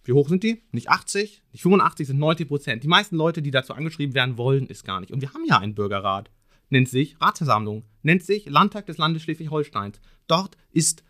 wie 0.04 0.12
hoch 0.12 0.28
sind 0.28 0.42
die? 0.42 0.62
Nicht 0.72 0.88
80, 0.88 1.42
nicht 1.52 1.62
85, 1.62 2.06
sind 2.06 2.18
90 2.18 2.48
Prozent. 2.48 2.82
Die 2.82 2.88
meisten 2.88 3.16
Leute, 3.16 3.42
die 3.42 3.50
dazu 3.50 3.74
angeschrieben 3.74 4.14
werden 4.14 4.38
wollen, 4.38 4.66
ist 4.66 4.84
gar 4.84 5.00
nicht. 5.00 5.12
Und 5.12 5.20
wir 5.20 5.32
haben 5.32 5.44
ja 5.46 5.58
einen 5.58 5.74
Bürgerrat. 5.74 6.30
Nennt 6.70 6.88
sich 6.88 7.20
Ratsversammlung, 7.20 7.84
nennt 8.02 8.22
sich 8.22 8.46
Landtag 8.48 8.86
des 8.86 8.96
Landes 8.96 9.22
Schleswig-Holsteins. 9.22 10.00
Dort 10.28 10.56
ist 10.70 11.02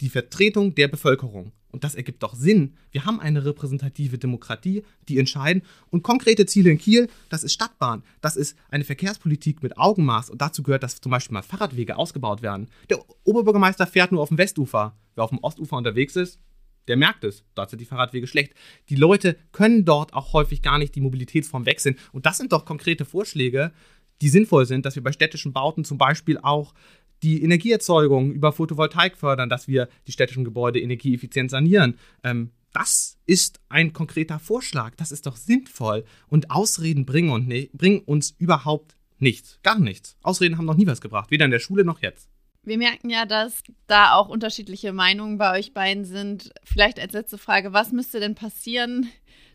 die 0.00 0.08
Vertretung 0.08 0.74
der 0.74 0.88
Bevölkerung. 0.88 1.52
Und 1.74 1.82
das 1.82 1.96
ergibt 1.96 2.22
doch 2.22 2.36
Sinn. 2.36 2.74
Wir 2.92 3.04
haben 3.04 3.18
eine 3.18 3.44
repräsentative 3.44 4.16
Demokratie, 4.16 4.84
die 5.08 5.18
entscheiden. 5.18 5.62
Und 5.90 6.04
konkrete 6.04 6.46
Ziele 6.46 6.70
in 6.70 6.78
Kiel, 6.78 7.08
das 7.30 7.42
ist 7.42 7.52
Stadtbahn, 7.52 8.04
das 8.20 8.36
ist 8.36 8.56
eine 8.70 8.84
Verkehrspolitik 8.84 9.60
mit 9.60 9.76
Augenmaß. 9.76 10.30
Und 10.30 10.40
dazu 10.40 10.62
gehört, 10.62 10.84
dass 10.84 11.00
zum 11.00 11.10
Beispiel 11.10 11.34
mal 11.34 11.42
Fahrradwege 11.42 11.96
ausgebaut 11.96 12.42
werden. 12.42 12.68
Der 12.90 13.04
Oberbürgermeister 13.24 13.88
fährt 13.88 14.12
nur 14.12 14.22
auf 14.22 14.28
dem 14.28 14.38
Westufer. 14.38 14.96
Wer 15.16 15.24
auf 15.24 15.30
dem 15.30 15.40
Ostufer 15.40 15.76
unterwegs 15.76 16.14
ist, 16.14 16.38
der 16.88 16.96
merkt 16.96 17.24
es. 17.24 17.44
Dort 17.54 17.70
sind 17.70 17.80
die 17.80 17.84
Fahrradwege 17.84 18.26
schlecht. 18.26 18.54
Die 18.88 18.96
Leute 18.96 19.36
können 19.52 19.84
dort 19.84 20.12
auch 20.14 20.32
häufig 20.32 20.62
gar 20.62 20.78
nicht 20.78 20.94
die 20.94 21.00
Mobilitätsform 21.00 21.66
wechseln. 21.66 21.96
Und 22.12 22.26
das 22.26 22.36
sind 22.36 22.52
doch 22.52 22.64
konkrete 22.64 23.04
Vorschläge, 23.04 23.72
die 24.20 24.28
sinnvoll 24.28 24.66
sind, 24.66 24.86
dass 24.86 24.94
wir 24.94 25.02
bei 25.02 25.12
städtischen 25.12 25.52
Bauten 25.52 25.84
zum 25.84 25.98
Beispiel 25.98 26.38
auch 26.38 26.74
die 27.22 27.42
Energieerzeugung 27.42 28.32
über 28.32 28.52
Photovoltaik 28.52 29.16
fördern, 29.16 29.48
dass 29.48 29.66
wir 29.66 29.88
die 30.06 30.12
städtischen 30.12 30.44
Gebäude 30.44 30.80
energieeffizient 30.80 31.50
sanieren. 31.50 31.98
Ähm, 32.22 32.50
das 32.72 33.18
ist 33.24 33.60
ein 33.68 33.92
konkreter 33.92 34.38
Vorschlag. 34.38 34.94
Das 34.96 35.12
ist 35.12 35.26
doch 35.26 35.36
sinnvoll. 35.36 36.04
Und 36.28 36.50
Ausreden 36.50 37.06
bringen, 37.06 37.30
und 37.30 37.48
ne 37.48 37.70
bringen 37.72 38.00
uns 38.00 38.32
überhaupt 38.32 38.96
nichts. 39.18 39.58
Gar 39.62 39.78
nichts. 39.78 40.16
Ausreden 40.22 40.58
haben 40.58 40.66
noch 40.66 40.76
nie 40.76 40.86
was 40.86 41.00
gebracht. 41.00 41.30
Weder 41.30 41.44
in 41.44 41.50
der 41.50 41.60
Schule 41.60 41.84
noch 41.84 42.02
jetzt. 42.02 42.28
Wir 42.64 42.78
merken 42.78 43.10
ja, 43.10 43.26
dass 43.26 43.62
da 43.86 44.14
auch 44.14 44.28
unterschiedliche 44.28 44.92
Meinungen 44.92 45.38
bei 45.38 45.58
euch 45.58 45.74
beiden 45.74 46.04
sind. 46.04 46.52
Vielleicht 46.64 46.98
als 46.98 47.12
letzte 47.12 47.38
Frage, 47.38 47.72
was 47.72 47.92
müsste 47.92 48.20
denn 48.20 48.34
passieren, 48.34 49.08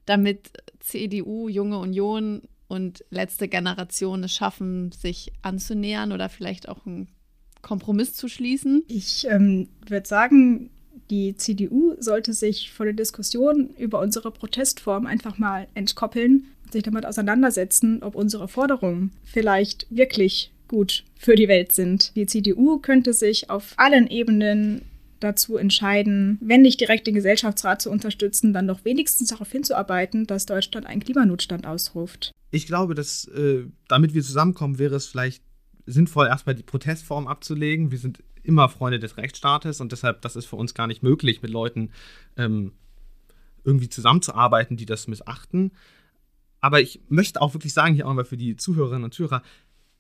damit 0.06 0.52
CDU, 0.80 1.50
Junge 1.50 1.80
Union 1.80 2.44
und 2.68 3.04
letzte 3.10 3.48
Generation 3.48 4.24
es 4.24 4.34
schaffen, 4.34 4.92
sich 4.92 5.34
anzunähern 5.42 6.12
oder 6.12 6.30
vielleicht 6.30 6.70
auch 6.70 6.86
ein 6.86 7.08
Kompromiss 7.62 8.14
zu 8.14 8.28
schließen? 8.28 8.84
Ich 8.88 9.26
ähm, 9.28 9.70
würde 9.88 10.08
sagen, 10.08 10.70
die 11.10 11.36
CDU 11.36 11.96
sollte 12.00 12.34
sich 12.34 12.72
vor 12.72 12.86
der 12.86 12.94
Diskussion 12.94 13.72
über 13.78 14.00
unsere 14.00 14.32
Protestform 14.32 15.08
einfach 15.08 15.38
mal 15.38 15.68
entkoppeln 15.74 16.48
und 16.64 16.72
sich 16.72 16.84
damit 16.84 17.06
auseinandersetzen, 17.06 18.04
ob 18.04 18.16
unsere 18.16 18.48
Forderungen 18.48 19.12
vielleicht 19.24 19.88
wirklich 19.90 20.52
gut 20.70 21.04
für 21.18 21.36
die 21.36 21.50
Welt 21.50 21.74
sind. 21.74 22.16
Die 22.16 22.26
CDU 22.26 22.80
könnte 22.80 23.12
sich 23.14 23.50
auf 23.50 23.74
allen 23.76 24.08
Ebenen 24.08 24.84
dazu 25.20 25.58
entscheiden, 25.58 26.38
wenn 26.42 26.62
nicht 26.62 26.80
direkt 26.80 27.08
den 27.08 27.14
Gesellschaftsrat 27.14 27.82
zu 27.82 27.92
unterstützen, 27.92 28.54
dann 28.54 28.68
doch 28.68 28.86
wenigstens 28.86 29.30
darauf 29.30 29.52
hinzuarbeiten, 29.52 30.26
dass 30.26 30.46
Deutschland 30.46 30.86
einen 30.86 31.04
Klimanotstand 31.04 31.68
ausruft. 31.68 32.32
Ich 32.52 32.66
glaube, 32.66 32.96
dass 32.96 33.26
äh, 33.26 33.66
damit 33.90 34.14
wir 34.14 34.24
zusammenkommen, 34.24 34.80
wäre 34.80 34.96
es 34.96 35.08
vielleicht 35.08 35.44
sinnvoll, 35.86 36.28
erstmal 36.28 36.56
die 36.56 36.64
Protestform 36.64 37.28
abzulegen. 37.28 37.92
Wir 37.92 37.98
sind 37.98 38.24
immer 38.44 38.70
Freunde 38.70 39.00
des 39.00 39.18
Rechtsstaates 39.18 39.82
und 39.82 39.92
deshalb, 39.92 40.22
das 40.22 40.36
ist 40.36 40.46
für 40.46 40.56
uns 40.56 40.74
gar 40.74 40.88
nicht 40.88 41.04
möglich, 41.04 41.42
mit 41.42 41.52
Leuten 41.52 41.92
ähm, 42.38 42.72
irgendwie 43.64 43.90
zusammenzuarbeiten, 43.90 44.78
die 44.78 44.86
das 44.86 45.08
missachten. 45.08 45.72
Aber 46.62 46.82
ich 46.82 47.02
möchte 47.10 47.42
auch 47.42 47.54
wirklich 47.54 47.74
sagen, 47.74 47.96
hier 47.96 48.08
auch 48.08 48.14
mal 48.14 48.26
für 48.26 48.38
die 48.38 48.56
Zuhörerinnen 48.56 49.04
und 49.04 49.14
Zuhörer, 49.14 49.44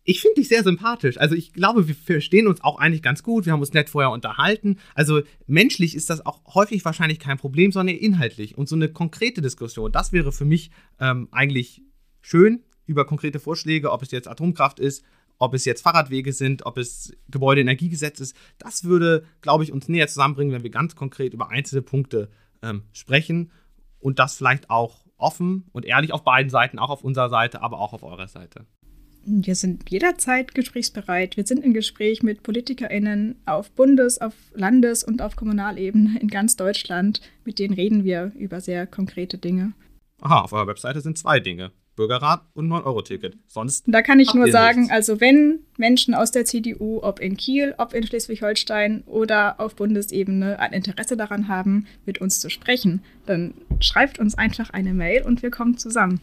ich 0.09 0.21
finde 0.21 0.41
dich 0.41 0.47
sehr 0.47 0.63
sympathisch. 0.63 1.19
Also 1.19 1.35
ich 1.35 1.53
glaube, 1.53 1.87
wir 1.87 1.93
verstehen 1.93 2.47
uns 2.47 2.63
auch 2.63 2.79
eigentlich 2.79 3.03
ganz 3.03 3.21
gut. 3.21 3.45
Wir 3.45 3.53
haben 3.53 3.59
uns 3.59 3.73
nett 3.73 3.91
vorher 3.91 4.09
unterhalten. 4.09 4.79
Also 4.95 5.21
menschlich 5.45 5.93
ist 5.93 6.09
das 6.09 6.25
auch 6.25 6.55
häufig 6.55 6.83
wahrscheinlich 6.83 7.19
kein 7.19 7.37
Problem, 7.37 7.71
sondern 7.71 7.95
inhaltlich. 7.95 8.57
Und 8.57 8.67
so 8.67 8.75
eine 8.75 8.89
konkrete 8.89 9.43
Diskussion, 9.43 9.91
das 9.91 10.11
wäre 10.11 10.31
für 10.31 10.45
mich 10.45 10.71
ähm, 10.99 11.27
eigentlich 11.29 11.83
schön 12.21 12.63
über 12.87 13.05
konkrete 13.05 13.39
Vorschläge, 13.39 13.91
ob 13.91 14.01
es 14.01 14.09
jetzt 14.09 14.27
Atomkraft 14.27 14.79
ist, 14.79 15.05
ob 15.37 15.53
es 15.53 15.63
jetzt 15.63 15.83
Fahrradwege 15.83 16.33
sind, 16.33 16.65
ob 16.65 16.79
es 16.79 17.15
Gebäudeenergiegesetz 17.29 18.19
ist, 18.19 18.35
das 18.57 18.85
würde, 18.85 19.25
glaube 19.41 19.63
ich, 19.63 19.71
uns 19.71 19.89
näher 19.89 20.07
zusammenbringen, 20.07 20.51
wenn 20.55 20.63
wir 20.63 20.71
ganz 20.71 20.95
konkret 20.95 21.35
über 21.35 21.51
einzelne 21.51 21.83
Punkte 21.83 22.31
ähm, 22.63 22.81
sprechen 22.93 23.51
und 23.99 24.17
das 24.17 24.35
vielleicht 24.35 24.71
auch 24.71 25.05
offen 25.17 25.69
und 25.71 25.85
ehrlich 25.85 26.13
auf 26.13 26.23
beiden 26.23 26.49
Seiten, 26.49 26.79
auch 26.79 26.89
auf 26.89 27.03
unserer 27.03 27.29
Seite, 27.29 27.61
aber 27.61 27.79
auch 27.79 27.93
auf 27.93 28.01
eurer 28.01 28.27
Seite. 28.27 28.65
Wir 29.25 29.55
sind 29.55 29.89
jederzeit 29.89 30.55
gesprächsbereit. 30.55 31.37
Wir 31.37 31.45
sind 31.45 31.63
im 31.63 31.73
Gespräch 31.73 32.23
mit 32.23 32.43
PolitikerInnen 32.43 33.35
auf 33.45 33.69
Bundes-, 33.71 34.19
auf 34.19 34.33
Landes- 34.53 35.03
und 35.03 35.21
auf 35.21 35.35
Kommunalebene 35.35 36.19
in 36.19 36.29
ganz 36.29 36.55
Deutschland. 36.55 37.21
Mit 37.45 37.59
denen 37.59 37.73
reden 37.73 38.03
wir 38.03 38.31
über 38.37 38.61
sehr 38.61 38.87
konkrete 38.87 39.37
Dinge. 39.37 39.73
Aha, 40.21 40.41
auf 40.41 40.53
eurer 40.53 40.67
Webseite 40.67 41.01
sind 41.01 41.17
zwei 41.17 41.39
Dinge. 41.39 41.71
Bürgerrat 41.95 42.43
und 42.53 42.69
9-Euro-Ticket. 42.69 43.37
Sonst. 43.47 43.83
Da 43.85 44.01
kann 44.01 44.21
ich 44.21 44.33
nur 44.33 44.49
sagen, 44.49 44.83
nichts. 44.83 44.93
also 44.93 45.19
wenn 45.19 45.59
Menschen 45.75 46.13
aus 46.13 46.31
der 46.31 46.45
CDU, 46.45 47.03
ob 47.03 47.19
in 47.19 47.35
Kiel, 47.35 47.75
ob 47.77 47.93
in 47.93 48.07
Schleswig-Holstein 48.07 49.03
oder 49.05 49.59
auf 49.59 49.75
Bundesebene 49.75 50.59
ein 50.59 50.71
Interesse 50.71 51.17
daran 51.17 51.49
haben, 51.49 51.87
mit 52.05 52.21
uns 52.21 52.39
zu 52.39 52.49
sprechen, 52.49 53.03
dann 53.25 53.53
schreibt 53.81 54.17
uns 54.17 54.37
einfach 54.37 54.69
eine 54.69 54.93
Mail 54.93 55.23
und 55.23 55.43
wir 55.43 55.51
kommen 55.51 55.77
zusammen 55.77 56.21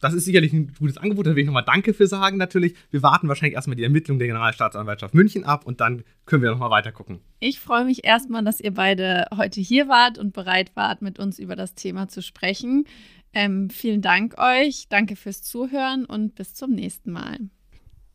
das 0.00 0.14
ist 0.14 0.24
sicherlich 0.24 0.52
ein 0.52 0.72
gutes 0.78 0.98
Angebot, 0.98 1.26
da 1.26 1.30
will 1.30 1.40
ich 1.40 1.46
nochmal 1.46 1.64
Danke 1.64 1.94
für 1.94 2.06
sagen 2.06 2.36
natürlich. 2.36 2.74
Wir 2.90 3.02
warten 3.02 3.28
wahrscheinlich 3.28 3.54
erstmal 3.54 3.76
die 3.76 3.84
Ermittlung 3.84 4.18
der 4.18 4.28
Generalstaatsanwaltschaft 4.28 5.14
München 5.14 5.44
ab 5.44 5.66
und 5.66 5.80
dann 5.80 6.04
können 6.26 6.42
wir 6.42 6.50
nochmal 6.50 6.70
weiter 6.70 6.92
gucken. 6.92 7.20
Ich 7.40 7.60
freue 7.60 7.84
mich 7.84 8.04
erstmal, 8.04 8.44
dass 8.44 8.60
ihr 8.60 8.72
beide 8.72 9.26
heute 9.36 9.60
hier 9.60 9.88
wart 9.88 10.18
und 10.18 10.32
bereit 10.32 10.72
wart, 10.74 11.02
mit 11.02 11.18
uns 11.18 11.38
über 11.38 11.56
das 11.56 11.74
Thema 11.74 12.08
zu 12.08 12.22
sprechen. 12.22 12.84
Ähm, 13.32 13.70
vielen 13.70 14.00
Dank 14.00 14.36
euch, 14.38 14.86
danke 14.88 15.16
fürs 15.16 15.42
Zuhören 15.42 16.04
und 16.04 16.34
bis 16.34 16.54
zum 16.54 16.72
nächsten 16.72 17.12
Mal. 17.12 17.38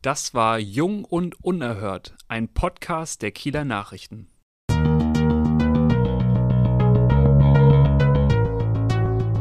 Das 0.02 0.34
war 0.34 0.58
Jung 0.58 1.04
und 1.04 1.42
Unerhört, 1.42 2.14
ein 2.28 2.48
Podcast 2.48 3.22
der 3.22 3.30
Kieler 3.30 3.64
Nachrichten. 3.64 4.28